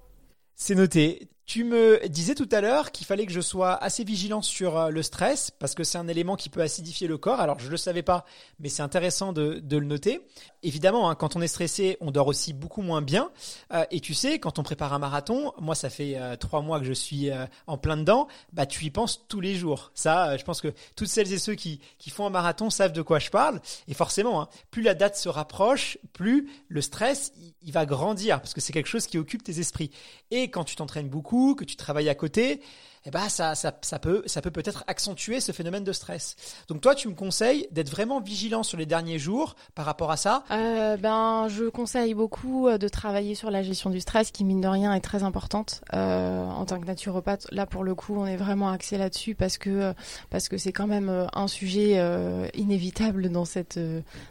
C'est 0.55 0.75
noté. 0.75 1.29
Tu 1.53 1.65
me 1.65 2.07
disais 2.07 2.33
tout 2.33 2.47
à 2.53 2.61
l'heure 2.61 2.93
qu'il 2.93 3.05
fallait 3.05 3.25
que 3.25 3.33
je 3.33 3.41
sois 3.41 3.73
assez 3.83 4.05
vigilant 4.05 4.41
sur 4.41 4.77
euh, 4.77 4.89
le 4.89 5.03
stress 5.03 5.51
parce 5.51 5.75
que 5.75 5.83
c'est 5.83 5.97
un 5.97 6.07
élément 6.07 6.37
qui 6.37 6.47
peut 6.47 6.61
acidifier 6.61 7.09
le 7.09 7.17
corps. 7.17 7.41
Alors 7.41 7.59
je 7.59 7.69
le 7.69 7.75
savais 7.75 8.03
pas, 8.03 8.23
mais 8.61 8.69
c'est 8.69 8.83
intéressant 8.83 9.33
de, 9.33 9.61
le 9.69 9.85
noter. 9.85 10.21
Évidemment, 10.63 11.09
hein, 11.09 11.15
quand 11.15 11.35
on 11.35 11.41
est 11.41 11.49
stressé, 11.49 11.97
on 11.99 12.11
dort 12.11 12.27
aussi 12.27 12.53
beaucoup 12.53 12.81
moins 12.81 13.01
bien. 13.01 13.31
Euh, 13.73 13.83
et 13.91 13.99
tu 13.99 14.13
sais, 14.13 14.39
quand 14.39 14.59
on 14.59 14.63
prépare 14.63 14.93
un 14.93 14.99
marathon, 14.99 15.51
moi 15.59 15.75
ça 15.75 15.89
fait 15.89 16.15
euh, 16.15 16.37
trois 16.37 16.61
mois 16.61 16.79
que 16.79 16.85
je 16.85 16.93
suis 16.93 17.29
en 17.67 17.77
plein 17.77 17.97
dedans, 17.97 18.29
bah 18.53 18.65
tu 18.65 18.85
y 18.85 18.89
penses 18.89 19.25
tous 19.27 19.41
les 19.41 19.55
jours. 19.55 19.91
Ça, 19.93 20.37
je 20.37 20.45
pense 20.45 20.61
que 20.61 20.73
toutes 20.95 21.09
celles 21.09 21.33
et 21.33 21.37
ceux 21.37 21.55
qui, 21.55 21.81
qui 21.97 22.11
font 22.11 22.25
un 22.25 22.29
marathon 22.29 22.69
savent 22.69 22.93
de 22.93 23.01
quoi 23.01 23.19
je 23.19 23.29
parle. 23.29 23.59
Et 23.89 23.93
forcément, 23.93 24.41
hein, 24.41 24.47
plus 24.69 24.83
la 24.83 24.93
date 24.93 25.17
se 25.17 25.27
rapproche, 25.27 25.97
plus 26.13 26.49
le 26.69 26.79
stress 26.79 27.33
il 27.61 27.73
va 27.73 27.85
grandir 27.85 28.39
parce 28.39 28.53
que 28.53 28.61
c'est 28.61 28.71
quelque 28.71 28.87
chose 28.87 29.05
qui 29.05 29.17
occupe 29.17 29.43
tes 29.43 29.59
esprits. 29.59 29.91
Et 30.31 30.49
quand 30.49 30.63
tu 30.63 30.77
t'entraînes 30.77 31.09
beaucoup 31.09 31.40
que 31.55 31.65
tu 31.65 31.75
travailles 31.75 32.09
à 32.09 32.15
côté, 32.15 32.61
eh 33.05 33.11
ben 33.11 33.29
ça, 33.29 33.55
ça, 33.55 33.73
ça 33.81 33.99
peut 33.99 34.23
ça 34.25 34.41
peut 34.41 34.51
peut-être 34.51 34.83
accentuer 34.87 35.39
ce 35.39 35.51
phénomène 35.51 35.83
de 35.83 35.91
stress. 35.91 36.35
Donc 36.67 36.81
toi, 36.81 36.95
tu 36.95 37.07
me 37.07 37.15
conseilles 37.15 37.67
d'être 37.71 37.89
vraiment 37.89 38.19
vigilant 38.19 38.63
sur 38.63 38.77
les 38.77 38.85
derniers 38.85 39.19
jours 39.19 39.55
par 39.75 39.85
rapport 39.85 40.11
à 40.11 40.17
ça 40.17 40.43
euh, 40.51 40.97
Ben, 40.97 41.47
je 41.49 41.65
conseille 41.65 42.13
beaucoup 42.13 42.67
euh, 42.67 42.77
de 42.77 42.87
travailler 42.87 43.35
sur 43.35 43.49
la 43.51 43.63
gestion 43.63 43.89
du 43.89 43.99
stress, 43.99 44.31
qui 44.31 44.43
mine 44.43 44.61
de 44.61 44.67
rien 44.67 44.93
est 44.93 45.01
très 45.01 45.23
importante 45.23 45.81
euh, 45.93 46.45
en 46.45 46.65
tant 46.65 46.79
que 46.79 46.85
naturopathe. 46.85 47.47
Là, 47.51 47.65
pour 47.65 47.83
le 47.83 47.95
coup, 47.95 48.15
on 48.17 48.25
est 48.25 48.37
vraiment 48.37 48.69
axé 48.69 48.97
là-dessus 48.97 49.35
parce 49.35 49.57
que 49.57 49.69
euh, 49.69 49.93
parce 50.29 50.49
que 50.49 50.57
c'est 50.57 50.71
quand 50.71 50.87
même 50.87 51.09
euh, 51.09 51.25
un 51.33 51.47
sujet 51.47 51.95
euh, 51.97 52.47
inévitable 52.53 53.29
dans 53.29 53.45
cette 53.45 53.79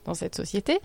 dans 0.05 0.15
cette 0.15 0.35
société. 0.35 0.79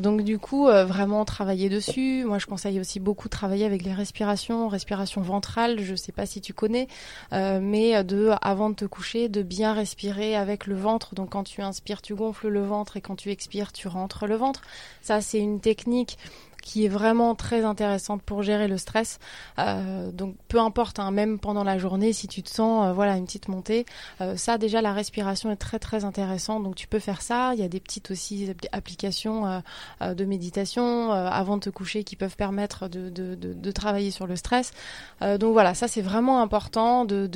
donc 0.00 0.22
du 0.22 0.38
coup, 0.38 0.66
vraiment 0.66 1.24
travailler 1.24 1.68
dessus. 1.68 2.24
Moi, 2.24 2.38
je 2.38 2.46
conseille 2.46 2.80
aussi 2.80 3.00
beaucoup 3.00 3.28
travailler 3.28 3.64
avec 3.64 3.82
les 3.82 3.92
respirations, 3.92 4.68
respiration 4.68 5.20
ventrale. 5.20 5.80
Je 5.80 5.94
sais 5.94 6.12
pas 6.12 6.26
si 6.26 6.40
tu 6.40 6.52
connais. 6.52 6.88
Euh, 7.32 7.60
mais 7.62 8.02
de 8.04 8.30
avant 8.42 8.70
de 8.70 8.74
te 8.74 8.84
coucher, 8.84 9.28
de 9.28 9.42
bien 9.42 9.72
respirer 9.72 10.36
avec 10.36 10.66
le 10.66 10.76
ventre. 10.76 11.14
Donc 11.14 11.30
quand 11.30 11.44
tu 11.44 11.62
inspires, 11.62 12.02
tu 12.02 12.14
gonfles 12.14 12.48
le 12.48 12.62
ventre 12.64 12.96
et 12.96 13.00
quand 13.00 13.16
tu 13.16 13.30
expires, 13.30 13.72
tu 13.72 13.88
rentres 13.88 14.26
le 14.26 14.36
ventre. 14.36 14.62
Ça, 15.02 15.20
c'est 15.20 15.38
une 15.38 15.60
technique 15.60 16.18
qui 16.60 16.84
est 16.84 16.88
vraiment 16.88 17.34
très 17.34 17.64
intéressante 17.64 18.22
pour 18.22 18.42
gérer 18.42 18.68
le 18.68 18.78
stress. 18.78 19.18
Euh, 19.58 20.10
donc 20.12 20.36
peu 20.48 20.58
importe, 20.58 20.98
hein, 20.98 21.10
même 21.10 21.38
pendant 21.38 21.64
la 21.64 21.78
journée, 21.78 22.12
si 22.12 22.28
tu 22.28 22.42
te 22.42 22.50
sens 22.50 22.86
euh, 22.86 22.92
voilà 22.92 23.16
une 23.16 23.24
petite 23.24 23.48
montée, 23.48 23.86
euh, 24.20 24.36
ça 24.36 24.58
déjà 24.58 24.82
la 24.82 24.92
respiration 24.92 25.50
est 25.50 25.56
très 25.56 25.78
très 25.78 26.04
intéressante. 26.04 26.62
Donc 26.62 26.76
tu 26.76 26.86
peux 26.86 26.98
faire 26.98 27.22
ça. 27.22 27.52
Il 27.54 27.60
y 27.60 27.64
a 27.64 27.68
des 27.68 27.80
petites 27.80 28.10
aussi 28.10 28.52
applications 28.72 29.62
de 30.00 30.24
méditation 30.24 31.12
avant 31.12 31.56
de 31.56 31.62
te 31.62 31.70
coucher 31.70 32.04
qui 32.04 32.16
peuvent 32.16 32.36
permettre 32.36 32.88
de, 32.88 33.70
travailler 33.72 34.10
sur 34.10 34.26
le 34.26 34.36
stress. 34.36 34.72
donc 35.20 35.52
voilà, 35.52 35.74
ça 35.74 35.88
c'est 35.88 36.02
vraiment 36.02 36.40
important 36.42 37.04
de, 37.04 37.28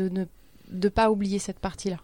ne 0.70 0.88
pas 0.88 1.10
oublier 1.10 1.38
cette 1.38 1.58
partie-là. 1.58 1.98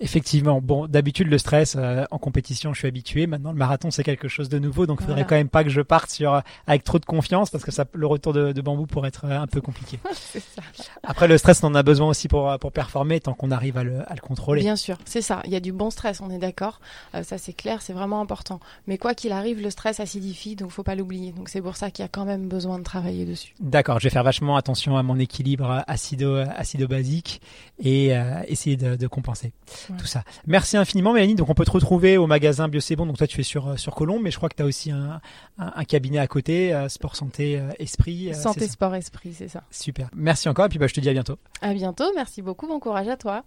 Effectivement. 0.00 0.60
Bon, 0.60 0.86
d'habitude 0.86 1.28
le 1.28 1.38
stress 1.38 1.76
euh, 1.76 2.04
en 2.10 2.18
compétition, 2.18 2.72
je 2.72 2.78
suis 2.78 2.88
habitué. 2.88 3.26
Maintenant, 3.26 3.52
le 3.52 3.58
marathon, 3.58 3.90
c'est 3.90 4.04
quelque 4.04 4.28
chose 4.28 4.48
de 4.48 4.58
nouveau, 4.58 4.86
donc 4.86 4.98
il 5.00 5.06
faudrait 5.06 5.24
quand 5.24 5.34
même 5.34 5.48
pas 5.48 5.64
que 5.64 5.70
je 5.70 5.80
parte 5.80 6.10
sur 6.10 6.34
euh, 6.34 6.40
avec 6.66 6.84
trop 6.84 6.98
de 6.98 7.04
confiance 7.04 7.50
parce 7.50 7.64
que 7.64 7.72
ça, 7.72 7.84
le 7.92 8.06
retour 8.06 8.32
de, 8.32 8.52
de 8.52 8.60
bambou 8.60 8.86
pourrait 8.86 9.08
être 9.08 9.24
euh, 9.24 9.40
un 9.40 9.46
peu 9.46 9.60
compliqué. 9.60 9.98
ça. 10.12 10.62
Après, 11.02 11.26
le 11.26 11.36
stress, 11.38 11.62
on 11.62 11.68
en 11.68 11.74
a 11.74 11.82
besoin 11.82 12.08
aussi 12.08 12.28
pour 12.28 12.58
pour 12.58 12.72
performer 12.72 13.20
tant 13.20 13.34
qu'on 13.34 13.50
arrive 13.50 13.76
à 13.76 13.84
le, 13.84 14.00
à 14.10 14.14
le 14.14 14.20
contrôler. 14.20 14.60
Bien 14.60 14.76
sûr, 14.76 14.98
c'est 15.04 15.22
ça. 15.22 15.42
Il 15.44 15.50
y 15.50 15.56
a 15.56 15.60
du 15.60 15.72
bon 15.72 15.90
stress, 15.90 16.20
on 16.20 16.30
est 16.30 16.38
d'accord. 16.38 16.80
Euh, 17.14 17.22
ça, 17.22 17.38
c'est 17.38 17.52
clair, 17.52 17.82
c'est 17.82 17.92
vraiment 17.92 18.20
important. 18.20 18.60
Mais 18.86 18.98
quoi 18.98 19.14
qu'il 19.14 19.32
arrive, 19.32 19.60
le 19.60 19.70
stress 19.70 20.00
acidifie, 20.00 20.56
donc 20.56 20.70
faut 20.70 20.82
pas 20.82 20.94
l'oublier. 20.94 21.32
Donc 21.32 21.48
c'est 21.48 21.62
pour 21.62 21.76
ça 21.76 21.90
qu'il 21.90 22.04
y 22.04 22.06
a 22.06 22.08
quand 22.08 22.24
même 22.24 22.48
besoin 22.48 22.78
de 22.78 22.84
travailler 22.84 23.24
dessus. 23.24 23.54
D'accord. 23.60 23.98
Je 23.98 24.04
vais 24.04 24.10
faire 24.10 24.24
vachement 24.24 24.56
attention 24.56 24.96
à 24.96 25.02
mon 25.02 25.18
équilibre 25.18 25.82
acido 25.86 26.36
acido 26.36 26.86
basique 26.86 27.40
et 27.78 28.16
euh, 28.16 28.42
essayer 28.46 28.76
de, 28.76 28.96
de 28.96 29.06
compenser 29.06 29.52
tout 29.96 30.06
ça. 30.06 30.22
Merci 30.46 30.76
infiniment, 30.76 31.12
Mélanie. 31.12 31.34
Donc, 31.34 31.48
on 31.48 31.54
peut 31.54 31.64
te 31.64 31.70
retrouver 31.70 32.16
au 32.16 32.26
magasin 32.26 32.68
Bio 32.68 32.80
Bon. 32.96 33.06
Donc, 33.06 33.18
toi, 33.18 33.26
tu 33.26 33.40
es 33.40 33.44
sur, 33.44 33.68
euh, 33.68 33.76
sur 33.76 33.94
Colombe, 33.94 34.22
mais 34.22 34.30
je 34.30 34.36
crois 34.36 34.48
que 34.48 34.56
tu 34.56 34.62
as 34.62 34.66
aussi 34.66 34.90
un, 34.90 35.20
un, 35.58 35.72
un, 35.74 35.84
cabinet 35.84 36.18
à 36.18 36.26
côté, 36.26 36.74
euh, 36.74 36.88
Sport 36.88 37.16
Santé 37.16 37.58
euh, 37.58 37.70
Esprit. 37.78 38.34
Santé 38.34 38.68
Sport 38.68 38.94
Esprit, 38.94 39.34
c'est 39.34 39.48
ça. 39.48 39.62
Super. 39.70 40.08
Merci 40.14 40.48
encore. 40.48 40.66
Et 40.66 40.68
puis, 40.68 40.78
bah, 40.78 40.86
je 40.86 40.94
te 40.94 41.00
dis 41.00 41.08
à 41.08 41.12
bientôt. 41.12 41.38
À 41.62 41.72
bientôt. 41.72 42.10
Merci 42.14 42.42
beaucoup. 42.42 42.66
Bon 42.66 42.80
courage 42.80 43.08
à 43.08 43.16
toi. 43.16 43.44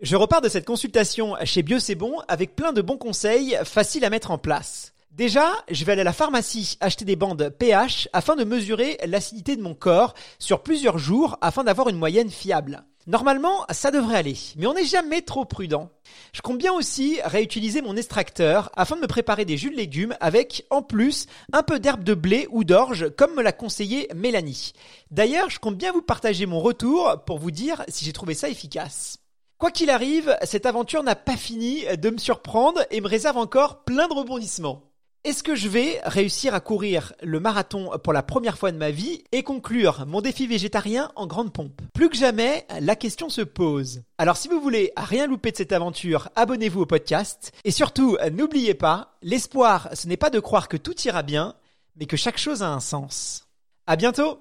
Je 0.00 0.16
repars 0.16 0.40
de 0.40 0.48
cette 0.48 0.66
consultation 0.66 1.36
chez 1.44 1.62
Bio 1.62 1.78
Bon 1.96 2.20
avec 2.28 2.56
plein 2.56 2.72
de 2.72 2.82
bons 2.82 2.96
conseils 2.96 3.56
faciles 3.64 4.04
à 4.04 4.10
mettre 4.10 4.30
en 4.30 4.38
place. 4.38 4.92
Déjà, 5.12 5.52
je 5.70 5.84
vais 5.84 5.92
aller 5.92 6.00
à 6.00 6.04
la 6.04 6.14
pharmacie 6.14 6.78
acheter 6.80 7.04
des 7.04 7.16
bandes 7.16 7.50
pH 7.58 8.08
afin 8.14 8.34
de 8.34 8.44
mesurer 8.44 8.96
l'acidité 9.06 9.56
de 9.56 9.62
mon 9.62 9.74
corps 9.74 10.14
sur 10.38 10.62
plusieurs 10.62 10.96
jours 10.96 11.36
afin 11.42 11.64
d'avoir 11.64 11.90
une 11.90 11.98
moyenne 11.98 12.30
fiable. 12.30 12.82
Normalement, 13.06 13.66
ça 13.70 13.90
devrait 13.90 14.16
aller, 14.16 14.38
mais 14.56 14.66
on 14.66 14.72
n'est 14.72 14.86
jamais 14.86 15.20
trop 15.20 15.44
prudent. 15.44 15.90
Je 16.32 16.40
compte 16.40 16.56
bien 16.56 16.72
aussi 16.72 17.18
réutiliser 17.26 17.82
mon 17.82 17.94
extracteur 17.94 18.70
afin 18.74 18.96
de 18.96 19.02
me 19.02 19.06
préparer 19.06 19.44
des 19.44 19.58
jus 19.58 19.68
de 19.68 19.76
légumes 19.76 20.16
avec, 20.18 20.64
en 20.70 20.80
plus, 20.80 21.26
un 21.52 21.62
peu 21.62 21.78
d'herbe 21.78 22.04
de 22.04 22.14
blé 22.14 22.48
ou 22.50 22.64
d'orge 22.64 23.10
comme 23.14 23.34
me 23.34 23.42
l'a 23.42 23.52
conseillé 23.52 24.08
Mélanie. 24.14 24.72
D'ailleurs, 25.10 25.50
je 25.50 25.58
compte 25.58 25.76
bien 25.76 25.92
vous 25.92 26.00
partager 26.00 26.46
mon 26.46 26.60
retour 26.60 27.22
pour 27.26 27.38
vous 27.38 27.50
dire 27.50 27.84
si 27.88 28.06
j'ai 28.06 28.14
trouvé 28.14 28.32
ça 28.32 28.48
efficace. 28.48 29.18
Quoi 29.58 29.70
qu'il 29.70 29.90
arrive, 29.90 30.34
cette 30.42 30.64
aventure 30.64 31.02
n'a 31.02 31.16
pas 31.16 31.36
fini 31.36 31.84
de 31.98 32.08
me 32.08 32.18
surprendre 32.18 32.82
et 32.90 33.02
me 33.02 33.08
réserve 33.08 33.36
encore 33.36 33.84
plein 33.84 34.08
de 34.08 34.14
rebondissements. 34.14 34.91
Est-ce 35.24 35.44
que 35.44 35.54
je 35.54 35.68
vais 35.68 36.00
réussir 36.02 36.52
à 36.52 36.58
courir 36.58 37.12
le 37.22 37.38
marathon 37.38 37.90
pour 38.02 38.12
la 38.12 38.24
première 38.24 38.58
fois 38.58 38.72
de 38.72 38.76
ma 38.76 38.90
vie 38.90 39.22
et 39.30 39.44
conclure 39.44 40.04
mon 40.04 40.20
défi 40.20 40.48
végétarien 40.48 41.12
en 41.14 41.28
grande 41.28 41.52
pompe? 41.52 41.80
Plus 41.94 42.08
que 42.08 42.16
jamais, 42.16 42.66
la 42.80 42.96
question 42.96 43.28
se 43.28 43.42
pose. 43.42 44.02
Alors 44.18 44.36
si 44.36 44.48
vous 44.48 44.60
voulez 44.60 44.92
rien 44.96 45.28
louper 45.28 45.52
de 45.52 45.56
cette 45.58 45.70
aventure, 45.70 46.28
abonnez-vous 46.34 46.80
au 46.80 46.86
podcast 46.86 47.52
et 47.62 47.70
surtout 47.70 48.18
n'oubliez 48.32 48.74
pas, 48.74 49.16
l'espoir 49.22 49.90
ce 49.92 50.08
n'est 50.08 50.16
pas 50.16 50.30
de 50.30 50.40
croire 50.40 50.66
que 50.68 50.76
tout 50.76 51.00
ira 51.02 51.22
bien, 51.22 51.54
mais 51.94 52.06
que 52.06 52.16
chaque 52.16 52.38
chose 52.38 52.64
a 52.64 52.72
un 52.72 52.80
sens. 52.80 53.46
À 53.86 53.94
bientôt 53.94 54.40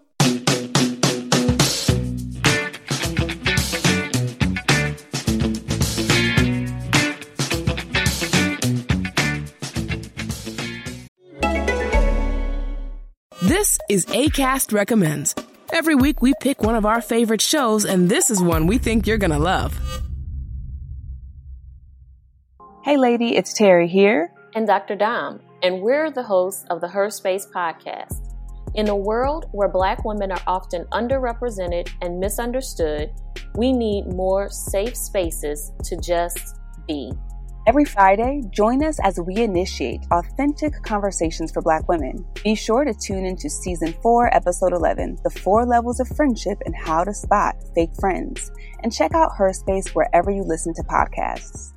This 13.71 13.79
is 13.87 14.05
ACAST 14.07 14.73
Recommends. 14.73 15.33
Every 15.71 15.95
week 15.95 16.21
we 16.21 16.33
pick 16.41 16.61
one 16.61 16.75
of 16.75 16.85
our 16.85 16.99
favorite 16.99 17.39
shows, 17.39 17.85
and 17.85 18.09
this 18.09 18.29
is 18.29 18.41
one 18.41 18.67
we 18.67 18.77
think 18.77 19.07
you're 19.07 19.17
gonna 19.17 19.39
love. 19.39 19.79
Hey, 22.83 22.97
lady, 22.97 23.37
it's 23.37 23.53
Terry 23.53 23.87
here. 23.87 24.33
And 24.55 24.67
Dr. 24.67 24.97
Dom, 24.97 25.39
and 25.63 25.81
we're 25.81 26.11
the 26.11 26.23
hosts 26.23 26.65
of 26.69 26.81
the 26.81 26.87
Her 26.89 27.09
Space 27.09 27.47
podcast. 27.55 28.35
In 28.75 28.89
a 28.89 28.95
world 28.95 29.45
where 29.53 29.69
Black 29.69 30.03
women 30.03 30.33
are 30.33 30.43
often 30.47 30.83
underrepresented 30.91 31.89
and 32.01 32.19
misunderstood, 32.19 33.09
we 33.55 33.71
need 33.71 34.05
more 34.07 34.49
safe 34.49 34.97
spaces 34.97 35.71
to 35.85 35.95
just 35.95 36.57
be. 36.89 37.13
Every 37.71 37.85
Friday, 37.85 38.41
join 38.49 38.83
us 38.83 38.99
as 39.01 39.17
we 39.17 39.37
initiate 39.37 40.01
authentic 40.11 40.73
conversations 40.83 41.53
for 41.53 41.61
Black 41.61 41.87
women. 41.87 42.25
Be 42.43 42.53
sure 42.53 42.83
to 42.83 42.93
tune 42.93 43.25
into 43.25 43.49
Season 43.49 43.93
4, 44.03 44.35
Episode 44.35 44.73
11 44.73 45.19
The 45.23 45.29
Four 45.29 45.65
Levels 45.65 46.01
of 46.01 46.09
Friendship 46.09 46.61
and 46.65 46.75
How 46.75 47.05
to 47.05 47.13
Spot 47.13 47.55
Fake 47.73 47.95
Friends. 47.97 48.51
And 48.83 48.91
check 48.91 49.13
out 49.13 49.37
Her 49.37 49.53
Space 49.53 49.95
wherever 49.95 50.29
you 50.29 50.43
listen 50.43 50.73
to 50.73 50.83
podcasts. 50.83 51.71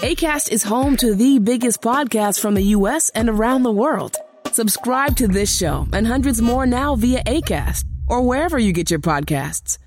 ACAST 0.00 0.50
is 0.50 0.64
home 0.64 0.96
to 0.96 1.14
the 1.14 1.38
biggest 1.38 1.80
podcasts 1.80 2.40
from 2.40 2.54
the 2.54 2.74
U.S. 2.78 3.10
and 3.10 3.28
around 3.28 3.62
the 3.62 3.70
world. 3.70 4.16
Subscribe 4.50 5.14
to 5.18 5.28
this 5.28 5.56
show 5.56 5.86
and 5.92 6.08
hundreds 6.08 6.42
more 6.42 6.66
now 6.66 6.96
via 6.96 7.22
ACAST 7.22 7.84
or 8.08 8.20
wherever 8.20 8.58
you 8.58 8.72
get 8.72 8.90
your 8.90 8.98
podcasts. 8.98 9.78